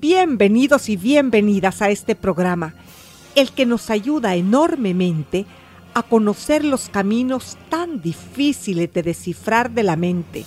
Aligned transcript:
bienvenidos 0.00 0.88
y 0.88 0.96
bienvenidas 0.96 1.82
a 1.82 1.90
este 1.90 2.14
programa, 2.14 2.72
el 3.34 3.52
que 3.52 3.66
nos 3.66 3.90
ayuda 3.90 4.34
enormemente 4.34 5.44
a 5.92 6.02
conocer 6.02 6.64
los 6.64 6.88
caminos 6.88 7.58
tan 7.68 8.00
difíciles 8.00 8.90
de 8.94 9.02
descifrar 9.02 9.70
de 9.72 9.82
la 9.82 9.96
mente 9.96 10.46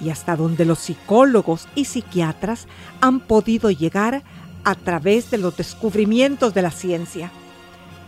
y 0.00 0.10
hasta 0.10 0.34
donde 0.34 0.64
los 0.64 0.80
psicólogos 0.80 1.68
y 1.76 1.84
psiquiatras 1.84 2.66
han 3.00 3.20
podido 3.20 3.70
llegar 3.70 4.24
a 4.64 4.74
través 4.74 5.30
de 5.30 5.38
los 5.38 5.56
descubrimientos 5.56 6.52
de 6.52 6.62
la 6.62 6.72
ciencia. 6.72 7.30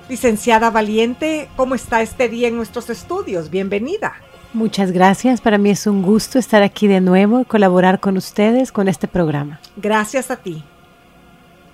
Licenciada 0.08 0.70
Valiente, 0.70 1.48
¿cómo 1.54 1.76
está 1.76 2.02
este 2.02 2.28
día 2.28 2.48
en 2.48 2.56
nuestros 2.56 2.90
estudios? 2.90 3.48
Bienvenida. 3.48 4.14
Muchas 4.54 4.92
gracias. 4.92 5.40
Para 5.40 5.56
mí 5.56 5.70
es 5.70 5.86
un 5.86 6.02
gusto 6.02 6.38
estar 6.38 6.62
aquí 6.62 6.86
de 6.86 7.00
nuevo 7.00 7.40
y 7.40 7.44
colaborar 7.46 8.00
con 8.00 8.18
ustedes 8.18 8.70
con 8.70 8.86
este 8.86 9.08
programa. 9.08 9.60
Gracias 9.76 10.30
a 10.30 10.36
ti. 10.36 10.62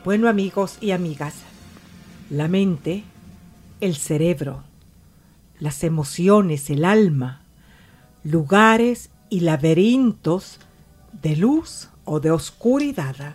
Bueno 0.04 0.28
amigos 0.28 0.78
y 0.80 0.92
amigas, 0.92 1.34
la 2.30 2.46
mente, 2.46 3.02
el 3.80 3.96
cerebro, 3.96 4.62
las 5.58 5.82
emociones, 5.82 6.70
el 6.70 6.84
alma, 6.84 7.42
lugares 8.22 9.10
y 9.28 9.40
laberintos 9.40 10.60
de 11.20 11.34
luz 11.34 11.88
o 12.04 12.20
de 12.20 12.30
oscuridad. 12.30 13.34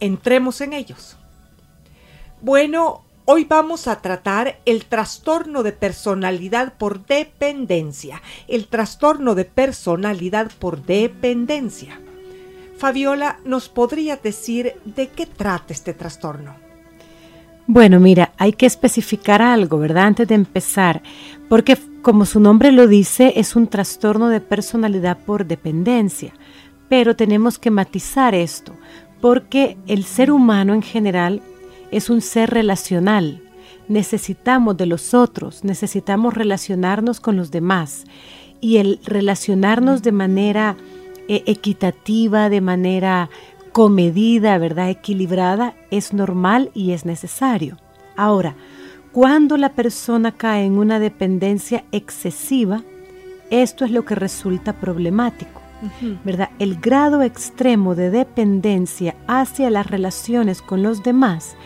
Entremos 0.00 0.60
en 0.60 0.72
ellos. 0.72 1.16
Bueno, 2.40 3.04
Hoy 3.34 3.46
vamos 3.48 3.88
a 3.88 4.02
tratar 4.02 4.58
el 4.66 4.84
trastorno 4.84 5.62
de 5.62 5.72
personalidad 5.72 6.74
por 6.74 7.06
dependencia. 7.06 8.20
El 8.46 8.66
trastorno 8.66 9.34
de 9.34 9.46
personalidad 9.46 10.50
por 10.58 10.84
dependencia. 10.84 11.98
Fabiola, 12.76 13.38
¿nos 13.46 13.70
podría 13.70 14.16
decir 14.16 14.74
de 14.84 15.08
qué 15.08 15.24
trata 15.24 15.72
este 15.72 15.94
trastorno? 15.94 16.56
Bueno, 17.66 18.00
mira, 18.00 18.34
hay 18.36 18.52
que 18.52 18.66
especificar 18.66 19.40
algo, 19.40 19.78
¿verdad? 19.78 20.08
Antes 20.08 20.28
de 20.28 20.34
empezar, 20.34 21.02
porque 21.48 21.78
como 22.02 22.26
su 22.26 22.38
nombre 22.38 22.70
lo 22.70 22.86
dice, 22.86 23.32
es 23.36 23.56
un 23.56 23.66
trastorno 23.66 24.28
de 24.28 24.42
personalidad 24.42 25.16
por 25.16 25.46
dependencia. 25.46 26.34
Pero 26.90 27.16
tenemos 27.16 27.58
que 27.58 27.70
matizar 27.70 28.34
esto, 28.34 28.74
porque 29.22 29.78
el 29.86 30.04
ser 30.04 30.30
humano 30.30 30.74
en 30.74 30.82
general 30.82 31.40
es 31.92 32.10
un 32.10 32.20
ser 32.20 32.50
relacional. 32.50 33.40
Necesitamos 33.86 34.76
de 34.76 34.86
los 34.86 35.14
otros, 35.14 35.62
necesitamos 35.62 36.34
relacionarnos 36.34 37.20
con 37.20 37.36
los 37.36 37.50
demás. 37.50 38.04
Y 38.60 38.78
el 38.78 38.98
relacionarnos 39.04 40.02
de 40.02 40.12
manera 40.12 40.76
eh, 41.28 41.44
equitativa, 41.46 42.48
de 42.48 42.60
manera 42.60 43.28
comedida, 43.72 44.58
¿verdad? 44.58 44.90
Equilibrada, 44.90 45.74
es 45.90 46.12
normal 46.12 46.70
y 46.74 46.92
es 46.92 47.04
necesario. 47.04 47.76
Ahora, 48.16 48.56
cuando 49.12 49.56
la 49.56 49.74
persona 49.74 50.32
cae 50.32 50.64
en 50.64 50.78
una 50.78 50.98
dependencia 50.98 51.84
excesiva, 51.92 52.82
esto 53.50 53.84
es 53.84 53.90
lo 53.90 54.04
que 54.04 54.14
resulta 54.14 54.72
problemático. 54.72 55.60
¿verdad? 56.24 56.50
El 56.60 56.76
grado 56.76 57.22
extremo 57.22 57.94
de 57.96 58.10
dependencia 58.10 59.16
hacia 59.26 59.68
las 59.68 59.88
relaciones 59.88 60.62
con 60.62 60.82
los 60.82 61.02
demás 61.02 61.56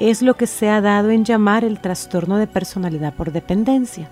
es 0.00 0.22
lo 0.22 0.34
que 0.34 0.46
se 0.46 0.68
ha 0.68 0.80
dado 0.80 1.10
en 1.10 1.24
llamar 1.24 1.64
el 1.64 1.80
trastorno 1.80 2.36
de 2.38 2.46
personalidad 2.46 3.14
por 3.14 3.32
dependencia. 3.32 4.08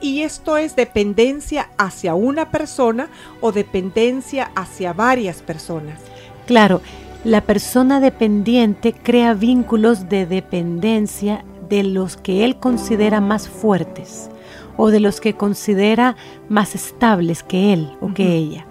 ¿Y 0.00 0.22
esto 0.22 0.56
es 0.56 0.76
dependencia 0.76 1.70
hacia 1.78 2.14
una 2.14 2.50
persona 2.50 3.08
o 3.40 3.52
dependencia 3.52 4.50
hacia 4.54 4.92
varias 4.92 5.42
personas? 5.42 5.98
Claro, 6.46 6.82
la 7.24 7.40
persona 7.40 7.98
dependiente 7.98 8.92
crea 8.92 9.34
vínculos 9.34 10.08
de 10.08 10.26
dependencia 10.26 11.44
de 11.68 11.82
los 11.82 12.16
que 12.16 12.44
él 12.44 12.56
considera 12.56 13.20
más 13.20 13.48
fuertes 13.48 14.30
o 14.76 14.90
de 14.90 15.00
los 15.00 15.20
que 15.20 15.34
considera 15.34 16.16
más 16.48 16.74
estables 16.74 17.42
que 17.42 17.72
él 17.72 17.90
o 18.00 18.12
que 18.12 18.36
ella. 18.36 18.66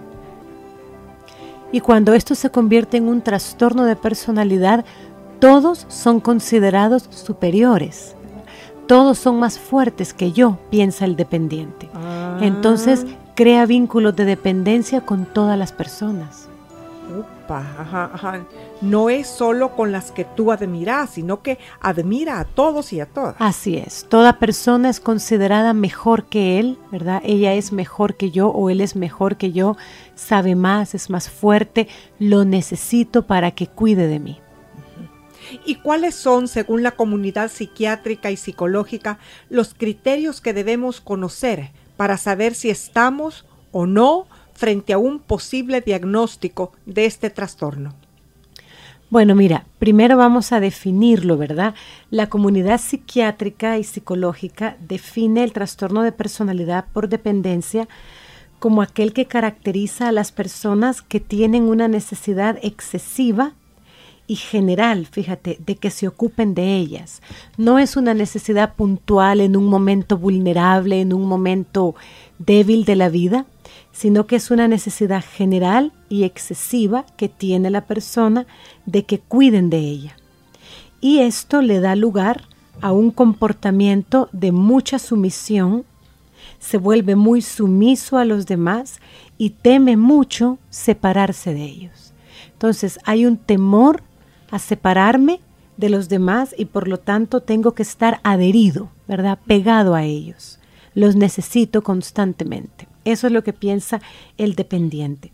Y 1.71 1.81
cuando 1.81 2.13
esto 2.13 2.35
se 2.35 2.51
convierte 2.51 2.95
en 2.97 3.09
un 3.09 3.21
trastorno 3.21 3.83
de 3.83 3.97
personalidad, 3.97 4.85
todos 5.39 5.85
son 5.89 6.19
considerados 6.19 7.07
superiores. 7.11 8.15
Todos 8.87 9.17
son 9.17 9.39
más 9.39 9.57
fuertes 9.57 10.13
que 10.13 10.31
yo, 10.31 10.59
piensa 10.69 11.05
el 11.05 11.15
dependiente. 11.15 11.89
Ah. 11.93 12.37
Entonces 12.41 13.05
crea 13.35 13.65
vínculos 13.65 14.15
de 14.15 14.25
dependencia 14.25 15.01
con 15.01 15.25
todas 15.25 15.57
las 15.57 15.71
personas. 15.71 16.49
Upa, 17.17 17.59
ajá, 17.59 18.09
ajá. 18.13 18.45
No 18.81 19.09
es 19.09 19.27
solo 19.27 19.75
con 19.75 19.91
las 19.91 20.11
que 20.11 20.25
tú 20.25 20.51
admiras, 20.51 21.11
sino 21.11 21.41
que 21.41 21.59
admira 21.79 22.39
a 22.39 22.45
todos 22.45 22.93
y 22.93 22.99
a 22.99 23.05
todas. 23.05 23.35
Así 23.39 23.77
es, 23.77 24.05
toda 24.09 24.39
persona 24.39 24.89
es 24.89 24.99
considerada 24.99 25.73
mejor 25.73 26.25
que 26.25 26.59
él, 26.59 26.79
¿verdad? 26.91 27.21
Ella 27.23 27.53
es 27.53 27.71
mejor 27.71 28.15
que 28.15 28.31
yo 28.31 28.49
o 28.49 28.69
él 28.69 28.81
es 28.81 28.95
mejor 28.95 29.37
que 29.37 29.51
yo, 29.51 29.77
sabe 30.15 30.55
más, 30.55 30.95
es 30.95 31.09
más 31.09 31.29
fuerte, 31.29 31.87
lo 32.19 32.43
necesito 32.43 33.27
para 33.27 33.51
que 33.51 33.67
cuide 33.67 34.07
de 34.07 34.19
mí. 34.19 34.39
¿Y 35.65 35.75
cuáles 35.75 36.15
son, 36.15 36.47
según 36.47 36.83
la 36.83 36.91
comunidad 36.91 37.51
psiquiátrica 37.51 38.31
y 38.31 38.37
psicológica, 38.37 39.19
los 39.49 39.73
criterios 39.73 40.41
que 40.41 40.53
debemos 40.53 41.01
conocer 41.01 41.71
para 41.97 42.17
saber 42.17 42.55
si 42.55 42.69
estamos 42.69 43.45
o 43.71 43.85
no 43.85 44.27
frente 44.53 44.93
a 44.93 44.97
un 44.97 45.19
posible 45.19 45.81
diagnóstico 45.81 46.71
de 46.85 47.05
este 47.05 47.29
trastorno? 47.29 47.93
Bueno, 49.09 49.35
mira, 49.35 49.65
primero 49.77 50.17
vamos 50.17 50.51
a 50.51 50.59
definirlo, 50.59 51.37
¿verdad? 51.37 51.75
La 52.09 52.27
comunidad 52.27 52.81
psiquiátrica 52.81 53.77
y 53.77 53.83
psicológica 53.83 54.77
define 54.79 55.43
el 55.43 55.53
trastorno 55.53 56.01
de 56.01 56.11
personalidad 56.11 56.85
por 56.91 57.07
dependencia 57.07 57.87
como 58.59 58.81
aquel 58.81 59.13
que 59.13 59.25
caracteriza 59.25 60.07
a 60.07 60.11
las 60.11 60.31
personas 60.31 61.03
que 61.03 61.19
tienen 61.19 61.63
una 61.63 61.87
necesidad 61.87 62.57
excesiva 62.63 63.53
y 64.27 64.35
general, 64.35 65.05
fíjate, 65.05 65.59
de 65.65 65.75
que 65.75 65.91
se 65.91 66.07
ocupen 66.07 66.55
de 66.55 66.75
ellas. 66.75 67.21
No 67.57 67.77
es 67.79 67.95
una 67.95 68.13
necesidad 68.13 68.73
puntual 68.73 69.39
en 69.39 69.55
un 69.55 69.65
momento 69.65 70.17
vulnerable, 70.17 71.01
en 71.01 71.13
un 71.13 71.27
momento 71.27 71.95
débil 72.39 72.85
de 72.85 72.95
la 72.95 73.09
vida, 73.09 73.45
sino 73.91 74.25
que 74.27 74.37
es 74.37 74.51
una 74.51 74.67
necesidad 74.67 75.23
general 75.23 75.93
y 76.09 76.23
excesiva 76.23 77.05
que 77.17 77.29
tiene 77.29 77.69
la 77.69 77.85
persona 77.85 78.45
de 78.85 79.03
que 79.03 79.19
cuiden 79.19 79.69
de 79.69 79.79
ella. 79.79 80.17
Y 81.01 81.19
esto 81.19 81.61
le 81.61 81.79
da 81.79 81.95
lugar 81.95 82.43
a 82.81 82.91
un 82.91 83.11
comportamiento 83.11 84.27
de 84.31 84.51
mucha 84.51 84.99
sumisión, 84.99 85.85
se 86.59 86.77
vuelve 86.77 87.15
muy 87.15 87.41
sumiso 87.41 88.17
a 88.17 88.25
los 88.25 88.47
demás 88.47 88.99
y 89.37 89.51
teme 89.51 89.97
mucho 89.97 90.57
separarse 90.69 91.53
de 91.53 91.63
ellos. 91.63 92.13
Entonces 92.53 92.99
hay 93.05 93.25
un 93.25 93.37
temor 93.37 94.03
a 94.55 94.59
separarme 94.59 95.41
de 95.75 95.89
los 95.89 96.07
demás 96.07 96.55
y 96.57 96.65
por 96.65 96.87
lo 96.87 96.97
tanto 96.97 97.41
tengo 97.41 97.73
que 97.73 97.83
estar 97.83 98.21
adherido, 98.23 98.89
¿verdad? 99.05 99.37
Pegado 99.45 99.95
a 99.95 100.03
ellos. 100.03 100.59
Los 100.93 101.17
necesito 101.17 101.83
constantemente. 101.83 102.87
Eso 103.03 103.27
es 103.27 103.33
lo 103.33 103.43
que 103.43 103.51
piensa 103.51 103.99
el 104.37 104.55
dependiente. 104.55 105.33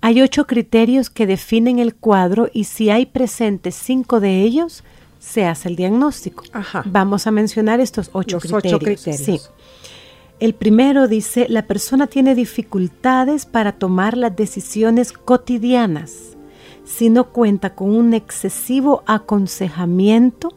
Hay 0.00 0.22
ocho 0.22 0.46
criterios 0.46 1.10
que 1.10 1.26
definen 1.26 1.80
el 1.80 1.96
cuadro 1.96 2.48
y 2.52 2.64
si 2.64 2.88
hay 2.90 3.06
presentes 3.06 3.74
cinco 3.74 4.20
de 4.20 4.42
ellos, 4.42 4.84
se 5.18 5.44
hace 5.44 5.68
el 5.68 5.74
diagnóstico. 5.74 6.44
Vamos 6.84 7.26
a 7.26 7.32
mencionar 7.32 7.80
estos 7.80 8.10
ocho 8.12 8.38
criterios. 8.38 9.50
El 10.38 10.54
primero 10.54 11.08
dice, 11.08 11.46
la 11.48 11.66
persona 11.66 12.06
tiene 12.06 12.36
dificultades 12.36 13.44
para 13.44 13.72
tomar 13.72 14.16
las 14.16 14.36
decisiones 14.36 15.12
cotidianas 15.12 16.32
si 16.84 17.10
no 17.10 17.30
cuenta 17.30 17.74
con 17.74 17.94
un 17.94 18.14
excesivo 18.14 19.02
aconsejamiento 19.06 20.50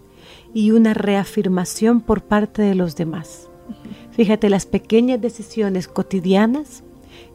y 0.54 0.72
una 0.72 0.94
reafirmación 0.94 2.02
por 2.02 2.22
parte 2.24 2.62
de 2.62 2.76
los 2.76 2.96
demás. 2.96 3.50
Fíjate, 4.12 4.50
las 4.50 4.66
pequeñas 4.66 5.22
decisiones 5.22 5.88
cotidianas 5.88 6.84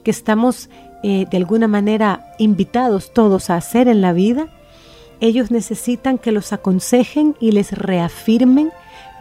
que 0.03 0.11
estamos 0.11 0.71
eh, 1.03 1.27
de 1.31 1.37
alguna 1.37 1.69
manera 1.69 2.35
invitados 2.39 3.13
todos 3.13 3.51
a 3.51 3.57
hacer 3.57 3.89
en 3.89 4.01
la 4.01 4.13
vida, 4.13 4.49
ellos 5.21 5.51
necesitan 5.51 6.19
que 6.19 6.33
los 6.33 6.53
aconsejen 6.53 7.37
y 7.41 7.53
les 7.53 7.73
reafirmen 7.73 8.71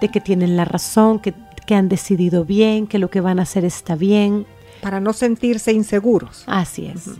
de 0.02 0.10
que 0.10 0.22
tienen 0.22 0.56
la 0.56 0.66
razón, 0.66 1.20
que, 1.20 1.34
han 1.72 1.88
decidido 1.88 2.46
bien, 2.46 2.88
que 2.88 2.98
lo 2.98 3.12
que 3.12 3.22
van 3.22 3.38
a 3.38 3.44
hacer 3.44 3.64
está 3.64 3.94
bien. 3.94 4.48
Para 4.82 5.00
no 5.00 5.14
sentirse 5.14 5.72
inseguros. 5.72 6.44
Así 6.48 6.88
es. 6.88 7.12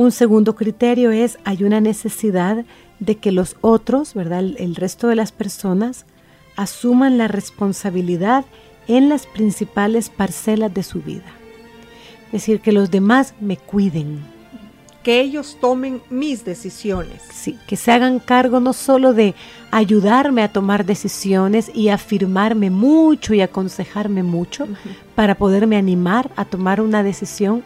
Un 0.00 0.12
segundo 0.12 0.54
criterio 0.54 1.10
es, 1.10 1.38
hay 1.44 1.62
una 1.62 1.78
necesidad 1.78 2.64
de 3.00 3.16
que 3.18 3.32
los 3.32 3.56
otros, 3.60 4.14
¿verdad? 4.14 4.42
el 4.56 4.74
resto 4.74 5.08
de 5.08 5.14
las 5.14 5.30
personas, 5.30 6.06
asuman 6.56 7.18
la 7.18 7.28
responsabilidad 7.28 8.46
en 8.88 9.10
las 9.10 9.26
principales 9.26 10.08
parcelas 10.08 10.72
de 10.72 10.84
su 10.84 11.02
vida. 11.02 11.30
Es 12.28 12.32
decir, 12.32 12.60
que 12.62 12.72
los 12.72 12.90
demás 12.90 13.34
me 13.42 13.58
cuiden. 13.58 14.20
Que 15.02 15.20
ellos 15.20 15.58
tomen 15.60 16.00
mis 16.08 16.46
decisiones. 16.46 17.20
Sí, 17.30 17.58
que 17.66 17.76
se 17.76 17.92
hagan 17.92 18.20
cargo 18.20 18.58
no 18.58 18.72
solo 18.72 19.12
de 19.12 19.34
ayudarme 19.70 20.42
a 20.42 20.50
tomar 20.50 20.86
decisiones 20.86 21.70
y 21.74 21.90
afirmarme 21.90 22.70
mucho 22.70 23.34
y 23.34 23.42
aconsejarme 23.42 24.22
mucho 24.22 24.66
para 25.14 25.34
poderme 25.34 25.76
animar 25.76 26.30
a 26.36 26.46
tomar 26.46 26.80
una 26.80 27.02
decisión, 27.02 27.62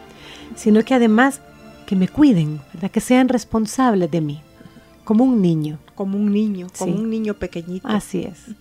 sino 0.57 0.85
que 0.85 0.95
además 0.95 1.41
que 1.85 1.97
me 1.97 2.09
cuiden, 2.09 2.61
¿verdad? 2.73 2.91
que 2.91 3.01
sean 3.01 3.29
responsables 3.29 4.11
de 4.11 4.21
mí, 4.21 4.41
como 5.05 5.25
un 5.25 5.41
niño. 5.41 5.79
Como 5.95 6.19
un 6.19 6.33
niño, 6.33 6.67
como 6.79 6.95
un 6.95 7.11
niño 7.11 7.35
pequeñito. 7.35 7.87
Así 7.87 8.23
es. 8.23 8.55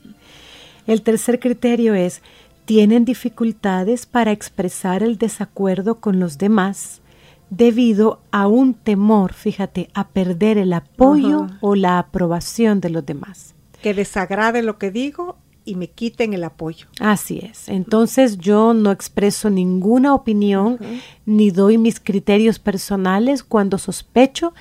El 0.85 1.01
tercer 1.01 1.39
criterio 1.39 1.93
es 1.93 2.21
tienen 2.65 3.05
dificultades 3.05 4.05
para 4.05 4.31
expresar 4.31 5.03
el 5.03 5.17
desacuerdo 5.17 5.99
con 5.99 6.19
los 6.19 6.37
demás 6.37 7.01
debido 7.49 8.19
a 8.31 8.47
un 8.47 8.73
temor, 8.73 9.33
fíjate, 9.33 9.89
a 9.93 10.07
perder 10.07 10.57
el 10.57 10.73
apoyo 10.73 11.47
o 11.61 11.75
la 11.75 11.99
aprobación 11.99 12.79
de 12.79 12.89
los 12.89 13.05
demás. 13.05 13.53
Que 13.81 13.93
desagrade 13.93 14.63
lo 14.63 14.77
que 14.77 14.91
digo 14.91 15.37
y 15.65 15.75
me 15.75 15.89
quiten 15.89 16.33
el 16.33 16.43
apoyo. 16.43 16.87
Así 16.99 17.39
es. 17.39 17.69
Entonces 17.69 18.37
yo 18.37 18.73
no 18.73 18.91
expreso 18.91 19.49
ninguna 19.49 20.13
opinión 20.13 20.79
ni 21.25 21.51
doy 21.51 21.77
mis 21.77 21.99
criterios 21.99 22.59
personales 22.59 23.43
cuando 23.43 23.77
sospecho 23.77 24.53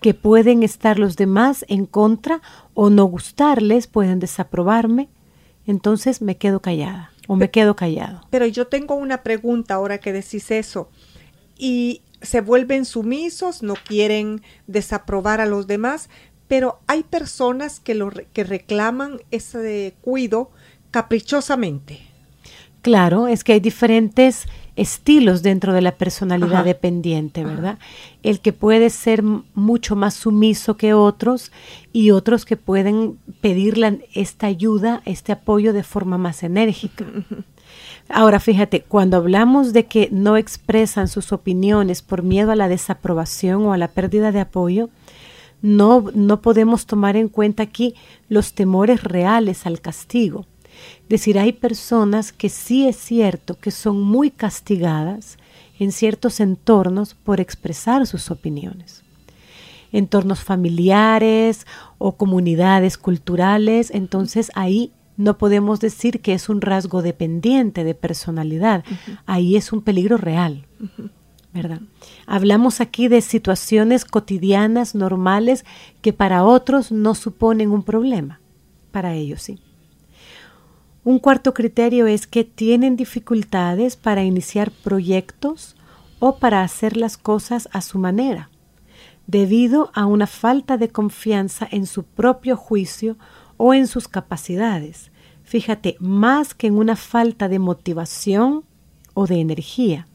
que 0.00 0.14
pueden 0.14 0.62
estar 0.62 0.98
los 0.98 1.16
demás 1.16 1.64
en 1.68 1.86
contra 1.86 2.40
o 2.74 2.90
no 2.90 3.04
gustarles, 3.04 3.86
pueden 3.86 4.18
desaprobarme. 4.18 5.08
Entonces 5.66 6.22
me 6.22 6.36
quedo 6.36 6.60
callada 6.60 7.12
o 7.28 7.36
me 7.36 7.50
quedo 7.50 7.76
callado. 7.76 8.22
Pero 8.30 8.46
yo 8.46 8.66
tengo 8.66 8.94
una 8.94 9.22
pregunta 9.22 9.74
ahora 9.74 9.98
que 9.98 10.12
decís 10.12 10.50
eso. 10.50 10.90
Y 11.56 12.02
se 12.22 12.40
vuelven 12.40 12.84
sumisos, 12.84 13.62
no 13.62 13.74
quieren 13.74 14.42
desaprobar 14.66 15.40
a 15.40 15.46
los 15.46 15.66
demás, 15.66 16.08
pero 16.50 16.80
hay 16.88 17.04
personas 17.04 17.78
que, 17.78 17.94
lo, 17.94 18.10
que 18.32 18.42
reclaman 18.42 19.20
ese 19.30 19.94
cuido 20.00 20.50
caprichosamente. 20.90 22.00
Claro, 22.82 23.28
es 23.28 23.44
que 23.44 23.52
hay 23.52 23.60
diferentes 23.60 24.48
estilos 24.74 25.44
dentro 25.44 25.72
de 25.72 25.80
la 25.80 25.92
personalidad 25.92 26.64
dependiente, 26.64 27.44
¿verdad? 27.44 27.78
El 28.24 28.40
que 28.40 28.52
puede 28.52 28.90
ser 28.90 29.22
mucho 29.22 29.94
más 29.94 30.14
sumiso 30.14 30.76
que 30.76 30.92
otros 30.92 31.52
y 31.92 32.10
otros 32.10 32.44
que 32.44 32.56
pueden 32.56 33.16
pedirle 33.40 34.08
esta 34.12 34.48
ayuda, 34.48 35.02
este 35.04 35.30
apoyo 35.30 35.72
de 35.72 35.84
forma 35.84 36.18
más 36.18 36.42
enérgica. 36.42 37.06
Ahora 38.08 38.40
fíjate, 38.40 38.82
cuando 38.82 39.18
hablamos 39.18 39.72
de 39.72 39.86
que 39.86 40.08
no 40.10 40.36
expresan 40.36 41.06
sus 41.06 41.30
opiniones 41.30 42.02
por 42.02 42.24
miedo 42.24 42.50
a 42.50 42.56
la 42.56 42.66
desaprobación 42.66 43.66
o 43.66 43.72
a 43.72 43.78
la 43.78 43.86
pérdida 43.86 44.32
de 44.32 44.40
apoyo, 44.40 44.90
no, 45.62 46.06
no 46.14 46.40
podemos 46.40 46.86
tomar 46.86 47.16
en 47.16 47.28
cuenta 47.28 47.62
aquí 47.62 47.94
los 48.28 48.54
temores 48.54 49.02
reales 49.04 49.66
al 49.66 49.80
castigo 49.80 50.46
decir, 51.08 51.38
hay 51.38 51.52
personas 51.52 52.32
que 52.32 52.48
sí 52.48 52.86
es 52.86 52.96
cierto 52.96 53.58
que 53.58 53.70
son 53.70 54.00
muy 54.00 54.30
castigadas 54.30 55.38
en 55.78 55.92
ciertos 55.92 56.40
entornos 56.40 57.14
por 57.14 57.40
expresar 57.40 58.06
sus 58.06 58.30
opiniones. 58.30 59.02
Entornos 59.92 60.40
familiares 60.40 61.66
o 61.98 62.12
comunidades 62.12 62.96
culturales, 62.96 63.90
entonces 63.90 64.52
ahí 64.54 64.92
no 65.16 65.36
podemos 65.36 65.80
decir 65.80 66.20
que 66.20 66.32
es 66.32 66.48
un 66.48 66.60
rasgo 66.60 67.02
dependiente 67.02 67.82
de 67.82 67.94
personalidad, 67.94 68.84
ahí 69.26 69.56
es 69.56 69.72
un 69.72 69.82
peligro 69.82 70.16
real. 70.16 70.66
¿Verdad? 71.52 71.80
Hablamos 72.26 72.80
aquí 72.80 73.08
de 73.08 73.20
situaciones 73.20 74.04
cotidianas, 74.04 74.94
normales, 74.94 75.64
que 76.00 76.12
para 76.12 76.44
otros 76.44 76.92
no 76.92 77.14
suponen 77.14 77.70
un 77.70 77.82
problema, 77.82 78.40
para 78.92 79.14
ellos 79.14 79.42
sí. 79.42 79.58
Un 81.02 81.18
cuarto 81.18 81.54
criterio 81.54 82.06
es 82.06 82.26
que 82.26 82.44
tienen 82.44 82.94
dificultades 82.94 83.96
para 83.96 84.22
iniciar 84.22 84.70
proyectos 84.70 85.74
o 86.18 86.36
para 86.36 86.62
hacer 86.62 86.96
las 86.96 87.16
cosas 87.16 87.68
a 87.72 87.80
su 87.80 87.98
manera, 87.98 88.50
debido 89.26 89.90
a 89.94 90.06
una 90.06 90.26
falta 90.26 90.76
de 90.76 90.90
confianza 90.90 91.66
en 91.70 91.86
su 91.86 92.04
propio 92.04 92.56
juicio 92.56 93.16
o 93.56 93.72
en 93.72 93.86
sus 93.86 94.08
capacidades. 94.08 95.10
Fíjate, 95.42 95.96
más 95.98 96.54
que 96.54 96.66
en 96.66 96.76
una 96.76 96.96
falta 96.96 97.48
de 97.48 97.58
motivación 97.58 98.64
o 99.14 99.26
de 99.26 99.40
energía. 99.40 100.06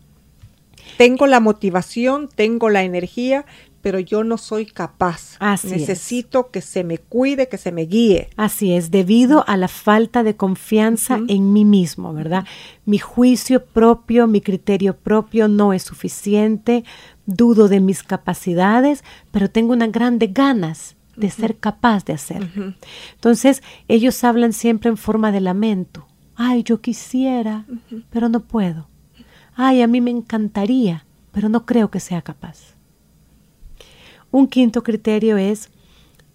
Tengo 0.97 1.27
la 1.27 1.39
motivación, 1.39 2.29
tengo 2.33 2.69
la 2.69 2.83
energía, 2.83 3.45
pero 3.85 3.99
yo 3.99 4.23
no 4.23 4.39
soy 4.39 4.65
capaz. 4.65 5.35
Así 5.39 5.67
Necesito 5.67 6.49
que 6.49 6.61
se 6.61 6.83
me 6.83 6.97
cuide, 6.97 7.47
que 7.47 7.59
se 7.59 7.71
me 7.71 7.83
guíe. 7.83 8.29
Así 8.35 8.73
es, 8.73 8.89
debido 8.89 9.47
a 9.47 9.57
la 9.57 9.67
falta 9.67 10.23
de 10.23 10.35
confianza 10.35 11.19
en 11.27 11.53
mí 11.53 11.65
mismo, 11.65 12.11
¿verdad? 12.11 12.45
Mi 12.85 12.97
juicio 12.97 13.63
propio, 13.63 14.25
mi 14.25 14.41
criterio 14.41 14.97
propio 14.97 15.47
no 15.47 15.71
es 15.71 15.83
suficiente, 15.83 16.83
dudo 17.27 17.67
de 17.67 17.79
mis 17.79 18.01
capacidades, 18.01 19.03
pero 19.29 19.51
tengo 19.51 19.73
unas 19.73 19.91
grandes 19.91 20.33
ganas 20.33 20.95
de 21.15 21.29
ser 21.29 21.57
capaz 21.57 22.05
de 22.05 22.13
hacerlo. 22.13 22.73
Entonces, 23.13 23.61
ellos 23.87 24.23
hablan 24.23 24.53
siempre 24.53 24.89
en 24.89 24.97
forma 24.97 25.31
de 25.31 25.41
lamento. 25.41 26.07
Ay, 26.35 26.63
yo 26.63 26.81
quisiera, 26.81 27.65
pero 28.09 28.29
no 28.29 28.39
puedo. 28.39 28.89
Ay, 29.55 29.81
a 29.81 29.87
mí 29.87 30.01
me 30.01 30.11
encantaría, 30.11 31.05
pero 31.31 31.49
no 31.49 31.65
creo 31.65 31.89
que 31.89 31.99
sea 31.99 32.21
capaz. 32.21 32.75
Un 34.31 34.47
quinto 34.47 34.83
criterio 34.83 35.37
es, 35.37 35.69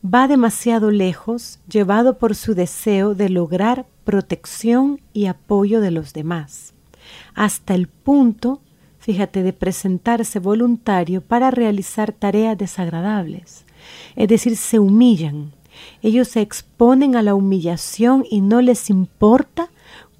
va 0.02 0.26
demasiado 0.26 0.90
lejos, 0.90 1.58
llevado 1.68 2.16
por 2.16 2.34
su 2.34 2.54
deseo 2.54 3.14
de 3.14 3.28
lograr 3.28 3.86
protección 4.04 5.00
y 5.12 5.26
apoyo 5.26 5.80
de 5.82 5.90
los 5.90 6.14
demás, 6.14 6.72
hasta 7.34 7.74
el 7.74 7.88
punto, 7.88 8.60
fíjate, 8.98 9.42
de 9.42 9.52
presentarse 9.52 10.38
voluntario 10.38 11.20
para 11.20 11.50
realizar 11.50 12.12
tareas 12.12 12.56
desagradables. 12.56 13.64
Es 14.16 14.28
decir, 14.28 14.56
se 14.56 14.78
humillan. 14.78 15.52
Ellos 16.02 16.28
se 16.28 16.40
exponen 16.40 17.16
a 17.16 17.22
la 17.22 17.34
humillación 17.34 18.24
y 18.28 18.40
no 18.40 18.60
les 18.60 18.90
importa 18.90 19.70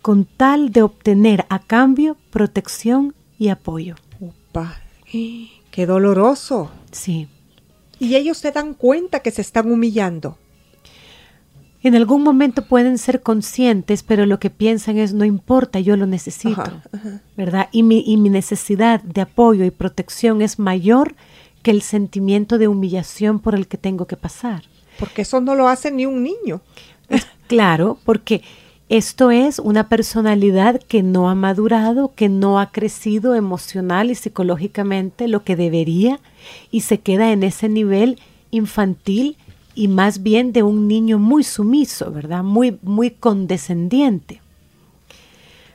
con 0.02 0.24
tal 0.24 0.72
de 0.72 0.82
obtener 0.82 1.46
a 1.48 1.58
cambio 1.58 2.16
protección 2.30 3.14
y 3.38 3.48
apoyo. 3.48 3.96
Upa, 4.18 4.80
qué 5.10 5.86
doloroso. 5.86 6.70
Sí. 6.90 7.28
Y 7.98 8.16
ellos 8.16 8.38
se 8.38 8.50
dan 8.50 8.74
cuenta 8.74 9.20
que 9.20 9.30
se 9.30 9.42
están 9.42 9.70
humillando. 9.70 10.38
En 11.82 11.94
algún 11.94 12.22
momento 12.22 12.66
pueden 12.66 12.98
ser 12.98 13.22
conscientes, 13.22 14.02
pero 14.02 14.26
lo 14.26 14.38
que 14.38 14.50
piensan 14.50 14.98
es 14.98 15.14
no 15.14 15.24
importa, 15.24 15.80
yo 15.80 15.96
lo 15.96 16.06
necesito, 16.06 16.60
Ajá, 16.60 16.82
ajá. 16.92 17.22
¿verdad? 17.36 17.68
Y 17.72 17.82
mi, 17.82 18.04
y 18.06 18.18
mi 18.18 18.28
necesidad 18.28 19.02
de 19.02 19.22
apoyo 19.22 19.64
y 19.64 19.70
protección 19.70 20.42
es 20.42 20.58
mayor 20.58 21.14
que 21.62 21.70
el 21.70 21.80
sentimiento 21.80 22.58
de 22.58 22.68
humillación 22.68 23.38
por 23.38 23.54
el 23.54 23.66
que 23.66 23.78
tengo 23.78 24.06
que 24.06 24.16
pasar. 24.16 24.64
Porque 24.98 25.22
eso 25.22 25.40
no 25.40 25.54
lo 25.54 25.68
hace 25.68 25.90
ni 25.90 26.06
un 26.06 26.22
niño. 26.22 26.60
Claro, 27.48 27.98
porque 28.04 28.42
esto 28.90 29.30
es 29.30 29.60
una 29.60 29.88
personalidad 29.88 30.80
que 30.82 31.04
no 31.04 31.30
ha 31.30 31.36
madurado, 31.36 32.12
que 32.16 32.28
no 32.28 32.58
ha 32.58 32.72
crecido 32.72 33.36
emocional 33.36 34.10
y 34.10 34.16
psicológicamente 34.16 35.28
lo 35.28 35.44
que 35.44 35.54
debería 35.54 36.18
y 36.72 36.80
se 36.80 36.98
queda 36.98 37.30
en 37.30 37.44
ese 37.44 37.68
nivel 37.68 38.18
infantil 38.50 39.36
y 39.76 39.86
más 39.86 40.24
bien 40.24 40.52
de 40.52 40.64
un 40.64 40.88
niño 40.88 41.20
muy 41.20 41.44
sumiso, 41.44 42.10
¿verdad? 42.10 42.42
Muy, 42.42 42.80
muy 42.82 43.12
condescendiente. 43.12 44.42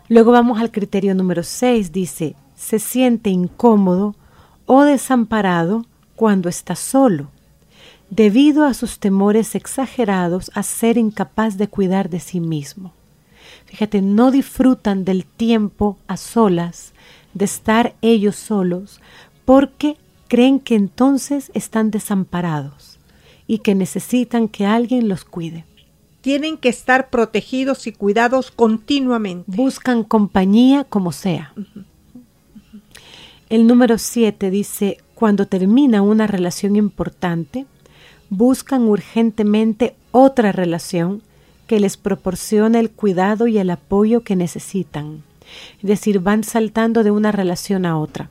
Luego 0.10 0.34
vamos 0.34 0.60
al 0.60 0.72
criterio 0.72 1.16
número 1.16 1.44
6, 1.44 1.94
dice, 1.94 2.36
se 2.58 2.80
siente 2.80 3.30
incómodo 3.30 4.14
o 4.66 4.84
desamparado 4.84 5.86
cuando 6.18 6.50
está 6.50 6.76
solo, 6.76 7.30
debido 8.10 8.66
a 8.66 8.74
sus 8.74 9.00
temores 9.00 9.56
exagerados 9.56 10.52
a 10.54 10.64
ser 10.64 10.98
incapaz 10.98 11.58
de 11.58 11.70
cuidar 11.70 12.10
de 12.10 12.20
sí 12.20 12.42
mismo. 12.42 12.92
Fíjate, 13.66 14.02
no 14.02 14.32
disfrutan 14.32 15.06
del 15.06 15.26
tiempo 15.26 15.98
a 16.08 16.18
solas, 16.18 16.94
de 17.34 17.46
estar 17.46 17.96
ellos 18.02 18.36
solos, 18.36 19.02
porque 19.44 19.98
creen 20.28 20.60
que 20.60 20.76
entonces 20.76 21.52
están 21.54 21.92
desamparados 21.92 23.00
y 23.48 23.60
que 23.60 23.76
necesitan 23.76 24.48
que 24.48 24.66
alguien 24.66 25.08
los 25.08 25.26
cuide. 25.26 25.66
Tienen 26.22 26.58
que 26.58 26.70
estar 26.70 27.10
protegidos 27.10 27.86
y 27.86 27.92
cuidados 27.92 28.50
continuamente. 28.50 29.44
Buscan 29.48 30.04
compañía 30.04 30.84
como 30.84 31.12
sea. 31.12 31.54
El 33.50 33.68
número 33.68 34.00
7 34.00 34.50
dice, 34.50 34.98
cuando 35.14 35.46
termina 35.46 36.02
una 36.02 36.26
relación 36.26 36.76
importante, 36.76 37.68
buscan 38.30 38.84
urgentemente 38.84 39.96
otra 40.12 40.52
relación 40.52 41.22
que 41.68 41.80
les 41.80 41.98
proporcione 41.98 42.80
el 42.80 42.92
cuidado 42.92 43.48
y 43.48 43.58
el 43.58 43.70
apoyo 43.70 44.22
que 44.22 44.36
necesitan. 44.36 45.24
Es 45.82 45.88
decir, 45.88 46.20
van 46.20 46.44
saltando 46.44 47.04
de 47.04 47.12
una 47.12 47.32
relación 47.32 47.86
a 47.86 47.98
otra. 47.98 48.30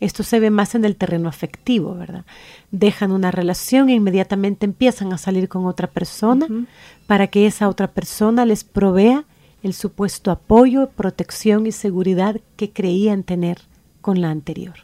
Esto 0.00 0.22
se 0.22 0.40
ve 0.40 0.50
más 0.50 0.74
en 0.74 0.86
el 0.86 0.96
terreno 0.96 1.28
afectivo, 1.28 1.94
¿verdad? 1.94 2.24
Dejan 2.70 3.12
una 3.12 3.30
relación 3.30 3.90
e 3.90 3.94
inmediatamente 3.94 4.64
empiezan 4.64 5.12
a 5.12 5.18
salir 5.18 5.48
con 5.48 5.66
otra 5.66 5.88
persona 5.88 6.46
para 7.06 7.26
que 7.26 7.46
esa 7.46 7.68
otra 7.68 7.88
persona 7.88 8.46
les 8.46 8.64
provea 8.64 9.24
el 9.62 9.74
supuesto 9.74 10.30
apoyo, 10.30 10.88
protección 10.88 11.66
y 11.66 11.72
seguridad 11.72 12.40
que 12.56 12.70
creían 12.70 13.24
tener 13.24 13.58
con 14.00 14.22
la 14.22 14.30
anterior. 14.30 14.74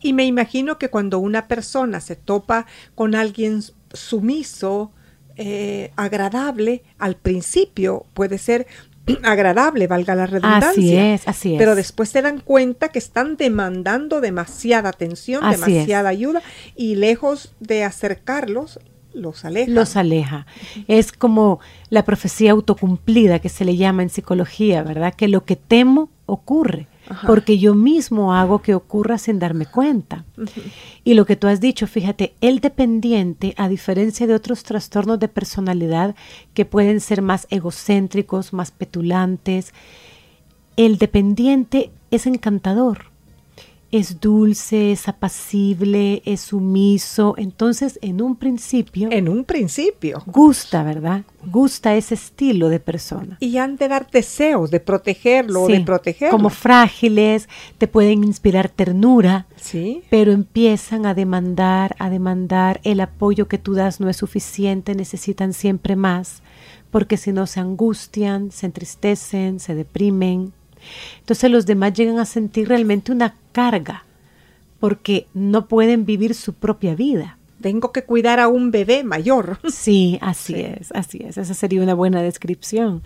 Y 0.00 0.14
me 0.14 0.24
imagino 0.24 0.78
que 0.78 0.88
cuando 0.88 1.18
una 1.18 1.46
persona 1.46 2.00
se 2.00 2.16
topa 2.16 2.66
con 2.94 3.14
alguien 3.14 3.62
sumiso, 3.92 4.92
eh, 5.38 5.92
agradable, 5.94 6.82
al 6.98 7.14
principio 7.14 8.04
puede 8.12 8.38
ser 8.38 8.66
agradable, 9.22 9.86
valga 9.86 10.14
la 10.16 10.26
redundancia. 10.26 10.68
Así 10.68 10.96
es, 10.96 11.28
así 11.28 11.54
es. 11.54 11.58
Pero 11.58 11.76
después 11.76 12.08
se 12.08 12.22
dan 12.22 12.40
cuenta 12.40 12.88
que 12.88 12.98
están 12.98 13.36
demandando 13.36 14.20
demasiada 14.20 14.88
atención, 14.88 15.44
Así 15.44 15.60
demasiada 15.60 16.08
ayuda 16.08 16.42
y 16.74 16.96
lejos 16.96 17.54
de 17.60 17.84
acercarlos, 17.84 18.80
los 19.14 19.44
aleja. 19.44 19.70
los 19.70 19.96
aleja. 19.96 20.46
Es 20.88 21.12
como 21.12 21.60
la 21.88 22.04
profecía 22.04 22.50
autocumplida 22.52 23.38
que 23.38 23.48
se 23.48 23.64
le 23.64 23.76
llama 23.76 24.02
en 24.02 24.10
psicología, 24.10 24.82
¿verdad? 24.82 25.14
Que 25.14 25.28
lo 25.28 25.44
que 25.44 25.56
temo 25.56 26.10
ocurre, 26.26 26.88
Porque 27.26 27.58
yo 27.58 27.74
mismo 27.74 28.34
hago 28.34 28.60
que 28.60 28.74
ocurra 28.74 29.18
sin 29.18 29.38
darme 29.38 29.66
cuenta. 29.66 30.24
Y 31.04 31.14
lo 31.14 31.26
que 31.26 31.36
tú 31.36 31.46
has 31.46 31.60
dicho, 31.60 31.86
fíjate, 31.86 32.34
el 32.40 32.60
dependiente, 32.60 33.54
a 33.56 33.68
diferencia 33.68 34.26
de 34.26 34.34
otros 34.34 34.62
trastornos 34.62 35.18
de 35.18 35.28
personalidad 35.28 36.14
que 36.54 36.64
pueden 36.64 37.00
ser 37.00 37.22
más 37.22 37.46
egocéntricos, 37.50 38.52
más 38.52 38.70
petulantes, 38.70 39.72
el 40.76 40.98
dependiente 40.98 41.90
es 42.10 42.26
encantador. 42.26 43.06
Es 43.90 44.20
dulce, 44.20 44.92
es 44.92 45.08
apacible, 45.08 46.20
es 46.26 46.40
sumiso. 46.42 47.34
Entonces, 47.38 47.98
en 48.02 48.20
un 48.20 48.36
principio, 48.36 49.08
En 49.10 49.30
un 49.30 49.44
principio. 49.44 50.22
gusta, 50.26 50.82
¿verdad? 50.82 51.22
Gusta 51.46 51.94
ese 51.96 52.14
estilo 52.14 52.68
de 52.68 52.80
persona. 52.80 53.38
Y 53.40 53.56
han 53.56 53.76
de 53.76 53.88
dar 53.88 54.10
deseos 54.10 54.70
de 54.70 54.80
protegerlo 54.80 55.62
o 55.62 55.68
de 55.68 55.80
protegerlo. 55.80 56.36
Como 56.36 56.50
frágiles, 56.50 57.48
te 57.78 57.88
pueden 57.88 58.24
inspirar 58.24 58.68
ternura, 58.68 59.46
Sí. 59.56 60.02
pero 60.10 60.32
empiezan 60.32 61.06
a 61.06 61.14
demandar, 61.14 61.96
a 61.98 62.10
demandar, 62.10 62.80
el 62.84 63.00
apoyo 63.00 63.48
que 63.48 63.56
tú 63.56 63.72
das 63.72 64.00
no 64.00 64.10
es 64.10 64.18
suficiente, 64.18 64.94
necesitan 64.94 65.54
siempre 65.54 65.96
más, 65.96 66.42
porque 66.90 67.16
si 67.16 67.32
no 67.32 67.46
se 67.46 67.60
angustian, 67.60 68.50
se 68.50 68.66
entristecen, 68.66 69.60
se 69.60 69.74
deprimen. 69.74 70.52
Entonces 71.20 71.50
los 71.50 71.66
demás 71.66 71.92
llegan 71.94 72.18
a 72.18 72.24
sentir 72.24 72.68
realmente 72.68 73.12
una 73.12 73.34
carga, 73.52 74.04
porque 74.80 75.26
no 75.34 75.66
pueden 75.68 76.04
vivir 76.06 76.34
su 76.34 76.52
propia 76.54 76.94
vida. 76.94 77.38
Tengo 77.60 77.90
que 77.90 78.04
cuidar 78.04 78.38
a 78.38 78.48
un 78.48 78.70
bebé 78.70 79.02
mayor. 79.04 79.58
Sí, 79.70 80.18
así 80.20 80.54
Sí. 80.54 80.60
es, 80.60 80.92
así 80.92 81.18
es. 81.24 81.38
Esa 81.38 81.54
sería 81.54 81.82
una 81.82 81.94
buena 81.94 82.22
descripción. 82.22 83.02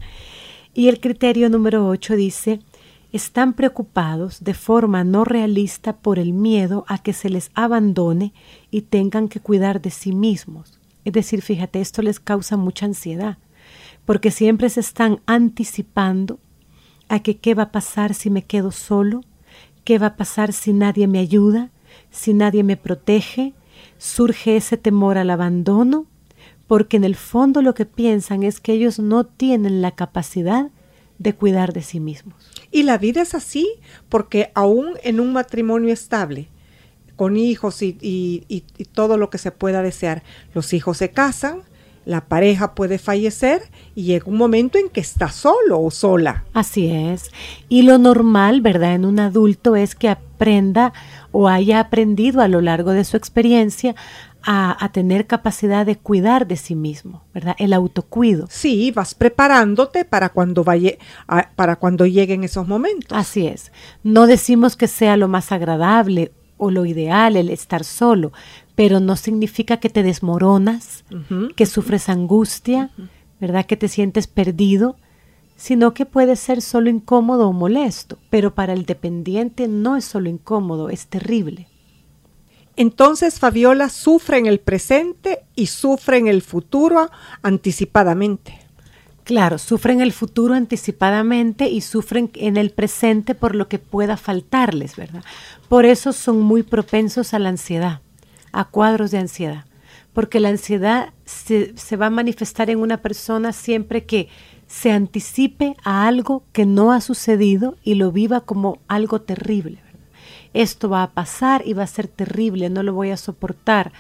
Y 0.75 0.89
el 0.89 1.01
criterio 1.01 1.49
número 1.49 1.87
8 1.89 2.17
dice, 2.17 2.61
están 3.13 3.53
preocupados 3.53 4.43
de 4.43 4.55
forma 4.55 5.05
no 5.05 5.25
realista 5.25 5.97
por 5.97 6.19
el 6.19 6.33
miedo 6.33 6.85
a 6.89 6.99
que 7.03 7.13
se 7.13 7.29
les 7.29 7.51
abandone 7.55 8.33
y 8.71 8.83
tengan 8.83 9.29
que 9.29 9.41
cuidar 9.41 9.83
de 9.83 9.91
sí 9.91 10.13
mismos. 10.13 10.79
Es 11.05 11.13
decir, 11.13 11.43
fíjate, 11.43 11.81
esto 11.81 12.01
les 12.01 12.21
causa 12.21 12.57
mucha 12.57 12.87
ansiedad, 12.87 13.37
porque 14.07 14.31
siempre 14.31 14.71
se 14.71 14.81
están 14.81 15.21
anticipando 15.27 16.39
a 17.13 17.21
que 17.21 17.37
qué 17.37 17.55
va 17.55 17.65
a 17.65 17.73
pasar 17.73 18.15
si 18.15 18.31
me 18.31 18.43
quedo 18.43 18.73
solo, 18.73 19.21
qué 19.85 19.99
va 19.99 20.07
a 20.09 20.17
pasar 20.17 20.55
si 20.55 20.73
nadie 20.73 21.07
me 21.07 21.19
ayuda, 21.19 21.71
si 22.11 22.33
nadie 22.33 22.63
me 22.63 22.79
protege, 22.79 23.53
surge 23.99 24.57
ese 24.57 24.79
temor 24.79 25.19
al 25.19 25.29
abandono, 25.29 26.07
porque 26.67 26.97
en 26.97 27.05
el 27.05 27.15
fondo 27.15 27.61
lo 27.61 27.75
que 27.75 27.85
piensan 27.85 28.43
es 28.43 28.61
que 28.61 28.73
ellos 28.73 28.99
no 28.99 29.25
tienen 29.25 29.83
la 29.83 29.91
capacidad 29.91 30.71
de 31.19 31.35
cuidar 31.35 31.75
de 31.75 31.83
sí 31.83 32.01
mismos. 32.01 32.35
Y 32.71 32.85
la 32.85 32.97
vida 32.97 33.21
es 33.21 33.35
así, 33.35 33.69
porque 34.09 34.51
aún 34.55 34.95
en 35.03 35.21
un 35.21 35.35
matrimonio 35.35 35.93
estable, 35.93 36.49
con 37.15 37.37
hijos 37.37 37.83
y, 37.83 37.99
y- 38.01 38.65
todo 38.95 39.19
lo 39.19 39.29
que 39.29 39.37
se 39.37 39.51
pueda 39.53 39.83
desear, 39.83 40.23
los 40.55 40.73
hijos 40.73 40.97
se 40.97 41.11
casan 41.11 41.61
La 42.05 42.23
pareja 42.23 42.75
puede 42.75 42.99
fallecer 42.99 43.63
y 43.95 44.05
llega 44.05 44.27
un 44.27 44.37
momento 44.37 44.79
en 44.79 44.89
que 44.89 45.01
está 45.01 45.31
solo 45.31 45.81
o 45.81 45.91
sola. 45.91 46.45
Así 46.53 46.91
es. 46.91 47.31
Y 47.69 47.83
lo 47.83 47.99
normal, 47.99 48.61
¿verdad? 48.61 48.95
En 48.95 49.05
un 49.05 49.21
adulto 49.21 49.77
es 49.77 49.95
que 49.95 50.09
aprenda 50.09 50.93
o 51.31 51.49
haya 51.49 51.81
aprendido 51.81 52.41
a 52.41 52.49
lo 52.49 52.61
largo 52.61 52.91
de 52.91 53.05
su 53.05 53.17
experiencia 53.17 53.95
a, 54.45 54.91
tener 54.93 55.27
capacidad 55.27 55.87
de 55.87 55.97
cuidar 55.97 56.47
de 56.47 56.57
sí 56.57 56.75
mismo, 56.75 57.23
¿verdad? 57.33 57.55
El 57.59 57.73
autocuido. 57.73 58.47
Sí, 58.51 58.91
vas 58.91 59.15
preparándote 59.15 60.05
para 60.05 60.31
cuando, 60.31 60.65
vaya, 60.65 60.93
para 61.55 61.77
cuando 61.77 62.07
lleguen 62.07 62.45
esos 62.45 62.67
momentos. 62.67 63.17
Así 63.17 63.47
es. 63.47 63.73
No 64.03 64.27
decimos 64.27 64.77
que 64.77 64.89
sea 64.89 65.17
lo 65.17 65.29
más 65.29 65.53
agradable 65.53 66.33
o 66.57 66.71
lo 66.71 66.87
ideal 66.87 67.37
el 67.37 67.51
estar 67.51 67.85
solo, 67.85 68.33
pero 68.75 69.01
no 69.01 69.17
significa 69.17 69.79
que 69.79 69.91
te 69.91 70.03
desmoronas, 70.03 71.05
que 71.57 71.67
sufres 71.67 72.09
angustia, 72.09 72.91
¿verdad? 73.41 73.67
Que 73.67 73.77
te 73.77 73.89
sientes 73.89 74.27
perdido, 74.27 74.97
sino 75.57 75.95
que 75.95 76.07
puede 76.07 76.37
ser 76.37 76.63
solo 76.63 76.91
incómodo 76.91 77.49
o 77.49 77.53
molesto, 77.53 78.19
pero 78.31 78.55
para 78.55 78.73
el 78.73 78.85
dependiente 78.85 79.69
no 79.69 79.97
es 79.97 80.05
solo 80.05 80.29
incómodo, 80.29 80.89
es 80.89 81.07
terrible. 81.07 81.69
Entonces 82.77 83.39
Fabiola 83.39 83.89
sufre 83.91 84.39
en 84.39 84.47
el 84.47 84.59
presente 84.59 85.41
y 85.55 85.67
sufre 85.67 86.17
en 86.17 86.27
el 86.27 86.41
futuro 86.43 87.11
anticipadamente. 87.43 88.59
Claro, 89.25 89.59
sufren 89.59 90.01
el 90.01 90.13
futuro 90.13 90.55
anticipadamente 90.55 91.69
y 91.69 91.83
sufren 91.83 92.31
en 92.35 92.57
el 92.57 92.71
presente 92.71 93.35
por 93.35 93.55
lo 93.55 93.69
que 93.69 93.79
pueda 93.79 94.17
faltarles, 94.17 94.97
¿verdad? 94.97 95.23
Por 95.69 95.85
eso 95.85 96.13
son 96.13 96.41
muy 96.41 96.63
propensos 96.65 97.35
a 97.35 97.39
la 97.39 97.51
ansiedad, 97.51 98.01
a 98.53 98.65
cuadros 98.67 99.11
de 99.11 99.19
ansiedad, 99.19 99.65
porque 100.13 100.41
la 100.41 100.51
ansiedad 100.51 101.13
se, 101.25 101.77
se 101.77 101.97
va 101.97 102.07
a 102.07 102.11
manifestar 102.11 102.71
en 102.71 102.79
una 102.79 102.99
persona 102.99 103.53
siempre 103.53 104.05
que 104.05 104.29
se 104.67 104.91
anticipe 104.91 105.77
a 105.85 106.07
algo 106.07 106.45
que 106.53 106.65
no 106.65 106.93
ha 106.93 107.01
sucedido 107.01 107.77
y 107.83 107.95
lo 107.95 108.13
viva 108.13 108.41
como 108.41 108.79
algo 108.89 109.21
terrible. 109.21 109.79
Esto 110.55 110.89
va 110.89 111.03
a 111.03 111.11
pasar 111.11 111.63
y 111.67 111.73
va 111.73 111.83
a 111.83 111.87
ser 111.87 112.09
terrible, 112.09 112.71
no 112.71 112.83
lo 112.83 112.95
voy 112.95 113.11
a 113.11 113.17
soportar, 113.17 113.93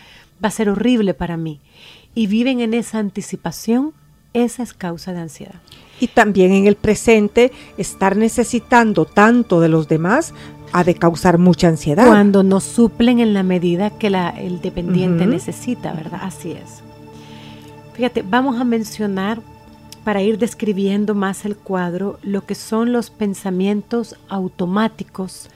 va 0.42 0.48
a 0.48 0.52
ser 0.52 0.68
horrible 0.68 1.14
para 1.14 1.36
mí. 1.36 1.60
Y 2.14 2.26
viven 2.26 2.60
en 2.60 2.74
esa 2.74 2.98
anticipación 2.98 3.94
esa 4.34 4.62
es 4.62 4.72
causa 4.72 5.12
de 5.12 5.20
ansiedad. 5.20 5.60
Y 6.00 6.08
también 6.08 6.52
en 6.52 6.66
el 6.66 6.76
presente, 6.76 7.52
estar 7.76 8.16
necesitando 8.16 9.04
tanto 9.04 9.60
de 9.60 9.68
los 9.68 9.88
demás 9.88 10.32
ha 10.72 10.84
de 10.84 10.94
causar 10.94 11.38
mucha 11.38 11.68
ansiedad. 11.68 12.06
Cuando 12.06 12.42
no 12.42 12.60
suplen 12.60 13.20
en 13.20 13.34
la 13.34 13.42
medida 13.42 13.90
que 13.90 14.10
la, 14.10 14.30
el 14.30 14.60
dependiente 14.60 15.26
necesita, 15.26 15.92
¿verdad? 15.92 16.20
Así 16.22 16.52
es. 16.52 16.82
Fíjate, 17.94 18.22
vamos 18.22 18.60
a 18.60 18.64
mencionar, 18.64 19.40
para 20.04 20.22
ir 20.22 20.38
describiendo 20.38 21.14
más 21.14 21.44
el 21.44 21.56
cuadro, 21.56 22.18
lo 22.22 22.44
que 22.44 22.54
son 22.54 22.92
los 22.92 23.10
pensamientos 23.10 24.16
automáticos 24.28 25.48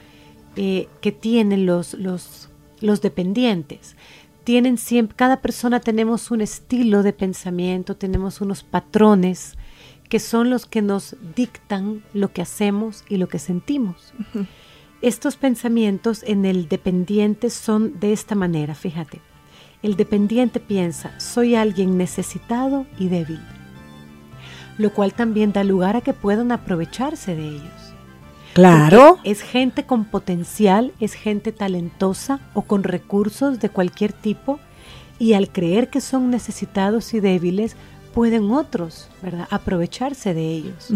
eh, 0.54 0.88
que 1.00 1.12
tienen 1.12 1.66
los, 1.66 1.94
los, 1.94 2.48
los 2.80 3.00
dependientes 3.00 3.96
tienen 4.46 4.78
siempre, 4.78 5.16
cada 5.16 5.40
persona 5.40 5.80
tenemos 5.80 6.30
un 6.30 6.40
estilo 6.40 7.02
de 7.02 7.12
pensamiento, 7.12 7.96
tenemos 7.96 8.40
unos 8.40 8.62
patrones 8.62 9.56
que 10.08 10.20
son 10.20 10.50
los 10.50 10.66
que 10.66 10.82
nos 10.82 11.16
dictan 11.34 12.04
lo 12.14 12.32
que 12.32 12.42
hacemos 12.42 13.02
y 13.08 13.16
lo 13.16 13.28
que 13.28 13.40
sentimos. 13.40 14.14
Estos 15.06 15.36
pensamientos 15.36 16.24
en 16.26 16.44
el 16.44 16.68
dependiente 16.68 17.48
son 17.48 18.00
de 18.00 18.12
esta 18.12 18.34
manera, 18.34 18.74
fíjate. 18.74 19.20
El 19.80 19.94
dependiente 19.94 20.58
piensa, 20.58 21.12
soy 21.20 21.54
alguien 21.54 21.96
necesitado 21.96 22.86
y 22.98 23.06
débil, 23.06 23.40
lo 24.78 24.92
cual 24.92 25.14
también 25.14 25.52
da 25.52 25.62
lugar 25.62 25.94
a 25.94 26.00
que 26.00 26.12
puedan 26.12 26.50
aprovecharse 26.50 27.36
de 27.36 27.48
ellos. 27.50 27.94
Claro. 28.52 29.18
es 29.22 29.42
gente 29.42 29.84
con 29.84 30.06
potencial, 30.06 30.92
es 30.98 31.12
gente 31.12 31.52
talentosa 31.52 32.40
o 32.52 32.62
con 32.62 32.82
recursos 32.82 33.60
de 33.60 33.68
cualquier 33.68 34.12
tipo 34.12 34.58
y 35.20 35.34
al 35.34 35.52
creer 35.52 35.88
que 35.88 36.00
son 36.00 36.30
necesitados 36.30 37.14
y 37.14 37.20
débiles, 37.20 37.76
pueden 38.16 38.50
otros, 38.50 39.10
¿verdad?, 39.20 39.46
aprovecharse 39.50 40.32
de 40.32 40.48
ellos 40.48 40.88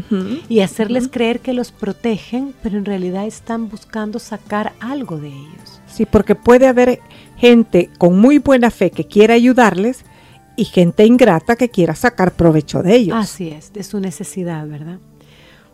y 0.48 0.60
hacerles 0.60 1.06
creer 1.06 1.40
que 1.40 1.52
los 1.52 1.70
protegen, 1.70 2.54
pero 2.62 2.78
en 2.78 2.86
realidad 2.86 3.26
están 3.26 3.68
buscando 3.68 4.18
sacar 4.18 4.72
algo 4.80 5.18
de 5.18 5.28
ellos. 5.28 5.82
Sí, 5.86 6.06
porque 6.06 6.34
puede 6.34 6.66
haber 6.66 7.00
gente 7.36 7.90
con 7.98 8.18
muy 8.18 8.38
buena 8.38 8.70
fe 8.70 8.90
que 8.90 9.06
quiera 9.06 9.34
ayudarles 9.34 10.06
y 10.56 10.64
gente 10.64 11.04
ingrata 11.04 11.56
que 11.56 11.68
quiera 11.68 11.94
sacar 11.94 12.32
provecho 12.32 12.82
de 12.82 12.96
ellos. 12.96 13.18
Así 13.18 13.50
es, 13.50 13.70
de 13.74 13.82
su 13.82 14.00
necesidad, 14.00 14.66
¿verdad? 14.66 14.98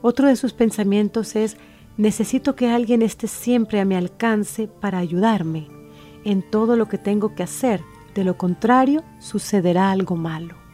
Otro 0.02 0.26
de 0.26 0.34
sus 0.34 0.52
pensamientos 0.52 1.36
es 1.36 1.56
Necesito 1.96 2.56
que 2.56 2.68
alguien 2.68 3.02
esté 3.02 3.28
siempre 3.28 3.80
a 3.80 3.84
mi 3.84 3.94
alcance 3.94 4.66
para 4.66 4.98
ayudarme 4.98 5.68
en 6.24 6.42
todo 6.42 6.74
lo 6.76 6.88
que 6.88 6.98
tengo 6.98 7.36
que 7.36 7.44
hacer. 7.44 7.82
De 8.16 8.24
lo 8.24 8.36
contrario, 8.36 9.04
sucederá 9.20 9.92
algo 9.92 10.16
malo. 10.16 10.65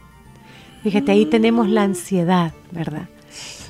Fíjate, 0.83 1.11
ahí 1.11 1.25
tenemos 1.25 1.69
la 1.69 1.83
ansiedad, 1.83 2.53
¿verdad? 2.71 3.07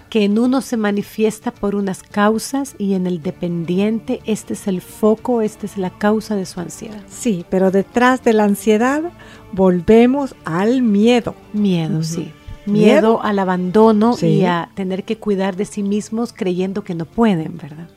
Que 0.10 0.26
en 0.26 0.38
uno 0.38 0.62
se 0.62 0.78
manifiesta 0.78 1.52
por 1.52 1.76
unas 1.76 2.04
causas 2.04 2.76
y 2.78 2.94
en 2.94 3.08
el 3.08 3.22
dependiente 3.22 4.20
este 4.26 4.54
es 4.54 4.68
el 4.68 4.82
foco, 4.82 5.42
esta 5.42 5.66
es 5.66 5.78
la 5.78 5.92
causa 5.92 6.36
de 6.36 6.46
su 6.46 6.60
ansiedad. 6.60 7.02
Sí, 7.08 7.46
pero 7.50 7.72
detrás 7.72 8.24
de 8.24 8.34
la 8.34 8.44
ansiedad 8.44 9.04
volvemos 9.52 10.36
al 10.44 10.82
miedo. 10.82 11.36
Miedo, 11.54 12.04
sí 12.04 12.32
miedo, 12.66 13.22
al 13.22 13.40
abandono 13.40 14.16
y 14.22 14.44
a 14.44 14.70
tener 14.76 15.04
que 15.04 15.18
cuidar 15.18 15.56
de 15.56 15.66
sí 15.66 15.84
mismos 15.84 16.34
creyendo 16.34 16.84
que 16.84 16.96
no 16.96 17.06
pueden, 17.06 17.58
¿verdad? 17.58 17.90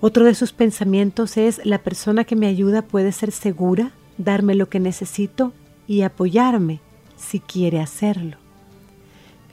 Otro 0.00 0.24
de 0.24 0.34
sus 0.34 0.52
pensamientos 0.52 1.36
es, 1.36 1.60
la 1.64 1.78
persona 1.78 2.24
que 2.24 2.36
me 2.36 2.46
ayuda 2.46 2.82
puede 2.82 3.12
ser 3.12 3.32
segura, 3.32 3.92
darme 4.16 4.54
lo 4.54 4.68
que 4.68 4.80
necesito 4.80 5.52
y 5.86 6.02
apoyarme 6.02 6.80
si 7.20 7.40
quiere 7.40 7.80
hacerlo. 7.80 8.36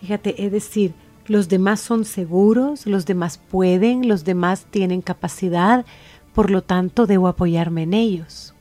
Fíjate, 0.01 0.45
es 0.45 0.51
decir, 0.51 0.93
los 1.27 1.49
demás 1.49 1.79
son 1.79 2.05
seguros, 2.05 2.85
los 2.85 3.05
demás 3.05 3.37
pueden, 3.37 4.07
los 4.07 4.23
demás 4.23 4.65
tienen 4.69 5.01
capacidad, 5.01 5.85
por 6.33 6.49
lo 6.49 6.63
tanto 6.63 7.05
debo 7.05 7.27
apoyarme 7.27 7.83
en 7.83 7.93
ellos 7.93 8.53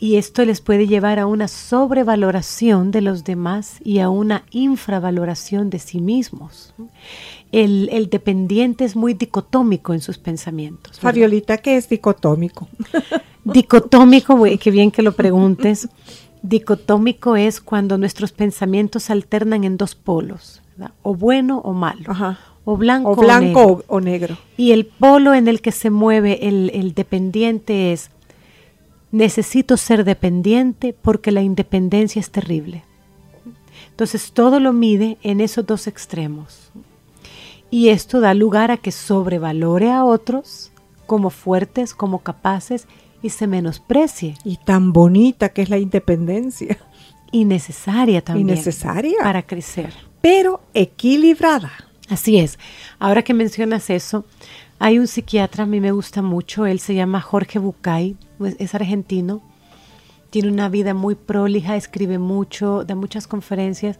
y 0.00 0.16
esto 0.16 0.46
les 0.46 0.62
puede 0.62 0.86
llevar 0.86 1.18
a 1.18 1.26
una 1.26 1.46
sobrevaloración 1.46 2.90
de 2.90 3.02
los 3.02 3.22
demás 3.22 3.76
y 3.84 3.98
a 3.98 4.08
una 4.08 4.44
infravaloración 4.50 5.68
de 5.68 5.78
sí 5.78 6.00
mismos. 6.00 6.72
El, 7.52 8.08
dependiente 8.10 8.86
es 8.86 8.96
muy 8.96 9.12
dicotómico 9.12 9.92
en 9.92 10.00
sus 10.00 10.16
pensamientos. 10.16 10.98
Fabiolita, 10.98 11.58
¿qué 11.58 11.76
es 11.76 11.88
dicotómico? 11.88 12.66
Dicotómico, 13.44 14.42
qué 14.58 14.70
bien 14.70 14.90
que 14.90 15.02
lo 15.02 15.12
preguntes. 15.12 15.88
Dicotómico 16.42 17.36
es 17.36 17.60
cuando 17.60 17.98
nuestros 17.98 18.32
pensamientos 18.32 19.10
alternan 19.10 19.64
en 19.64 19.76
dos 19.76 19.94
polos, 19.94 20.62
o 21.02 21.14
bueno 21.14 21.58
o 21.58 21.72
malo. 21.72 22.36
O 22.64 22.76
blanco, 22.76 23.82
o, 23.86 24.00
negro. 24.00 24.36
Y 24.56 24.72
el 24.72 24.86
polo 24.86 25.34
en 25.34 25.48
el 25.48 25.60
que 25.60 25.72
se 25.72 25.90
mueve 25.90 26.46
el, 26.46 26.70
el 26.74 26.94
dependiente 26.94 27.92
es 27.92 28.10
necesito 29.12 29.76
ser 29.76 30.04
dependiente 30.04 30.92
porque 30.92 31.32
la 31.32 31.42
independencia 31.42 32.20
es 32.20 32.30
terrible. 32.30 32.84
Entonces 33.90 34.32
todo 34.32 34.60
lo 34.60 34.72
mide 34.72 35.18
en 35.22 35.40
esos 35.40 35.66
dos 35.66 35.86
extremos. 35.86 36.70
Y 37.70 37.88
esto 37.88 38.20
da 38.20 38.34
lugar 38.34 38.70
a 38.70 38.76
que 38.76 38.92
sobrevalore 38.92 39.90
a 39.90 40.04
otros 40.04 40.70
como 41.06 41.30
fuertes, 41.30 41.94
como 41.94 42.20
capaces 42.20 42.86
y 43.22 43.30
se 43.30 43.46
menosprecie. 43.46 44.36
Y 44.44 44.56
tan 44.56 44.92
bonita 44.92 45.50
que 45.50 45.62
es 45.62 45.70
la 45.70 45.78
independencia. 45.78 46.78
Y 47.32 47.44
necesaria 47.44 48.22
también. 48.22 48.48
Y 48.48 48.52
necesaria. 48.52 49.18
Para 49.22 49.42
crecer. 49.42 49.92
Pero 50.20 50.60
equilibrada. 50.74 51.70
Así 52.08 52.38
es. 52.38 52.58
Ahora 52.98 53.22
que 53.22 53.34
mencionas 53.34 53.88
eso, 53.88 54.24
hay 54.80 54.98
un 54.98 55.06
psiquiatra, 55.06 55.64
a 55.64 55.66
mí 55.66 55.80
me 55.80 55.92
gusta 55.92 56.22
mucho, 56.22 56.66
él 56.66 56.80
se 56.80 56.94
llama 56.94 57.20
Jorge 57.20 57.58
Bucay, 57.58 58.16
pues, 58.38 58.56
es 58.58 58.74
argentino, 58.74 59.42
tiene 60.30 60.48
una 60.48 60.68
vida 60.68 60.94
muy 60.94 61.14
prolija, 61.14 61.76
escribe 61.76 62.18
mucho, 62.18 62.84
da 62.84 62.94
muchas 62.94 63.26
conferencias 63.26 63.98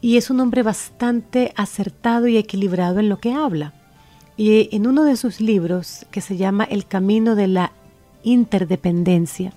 y 0.00 0.16
es 0.16 0.30
un 0.30 0.40
hombre 0.40 0.62
bastante 0.62 1.52
acertado 1.56 2.28
y 2.28 2.36
equilibrado 2.36 3.00
en 3.00 3.08
lo 3.08 3.18
que 3.18 3.32
habla. 3.32 3.74
Y 4.36 4.74
en 4.74 4.86
uno 4.86 5.02
de 5.02 5.16
sus 5.16 5.40
libros, 5.40 6.06
que 6.12 6.20
se 6.20 6.36
llama 6.36 6.62
El 6.62 6.86
camino 6.86 7.34
de 7.34 7.48
la 7.48 7.72
interdependencia, 8.22 9.52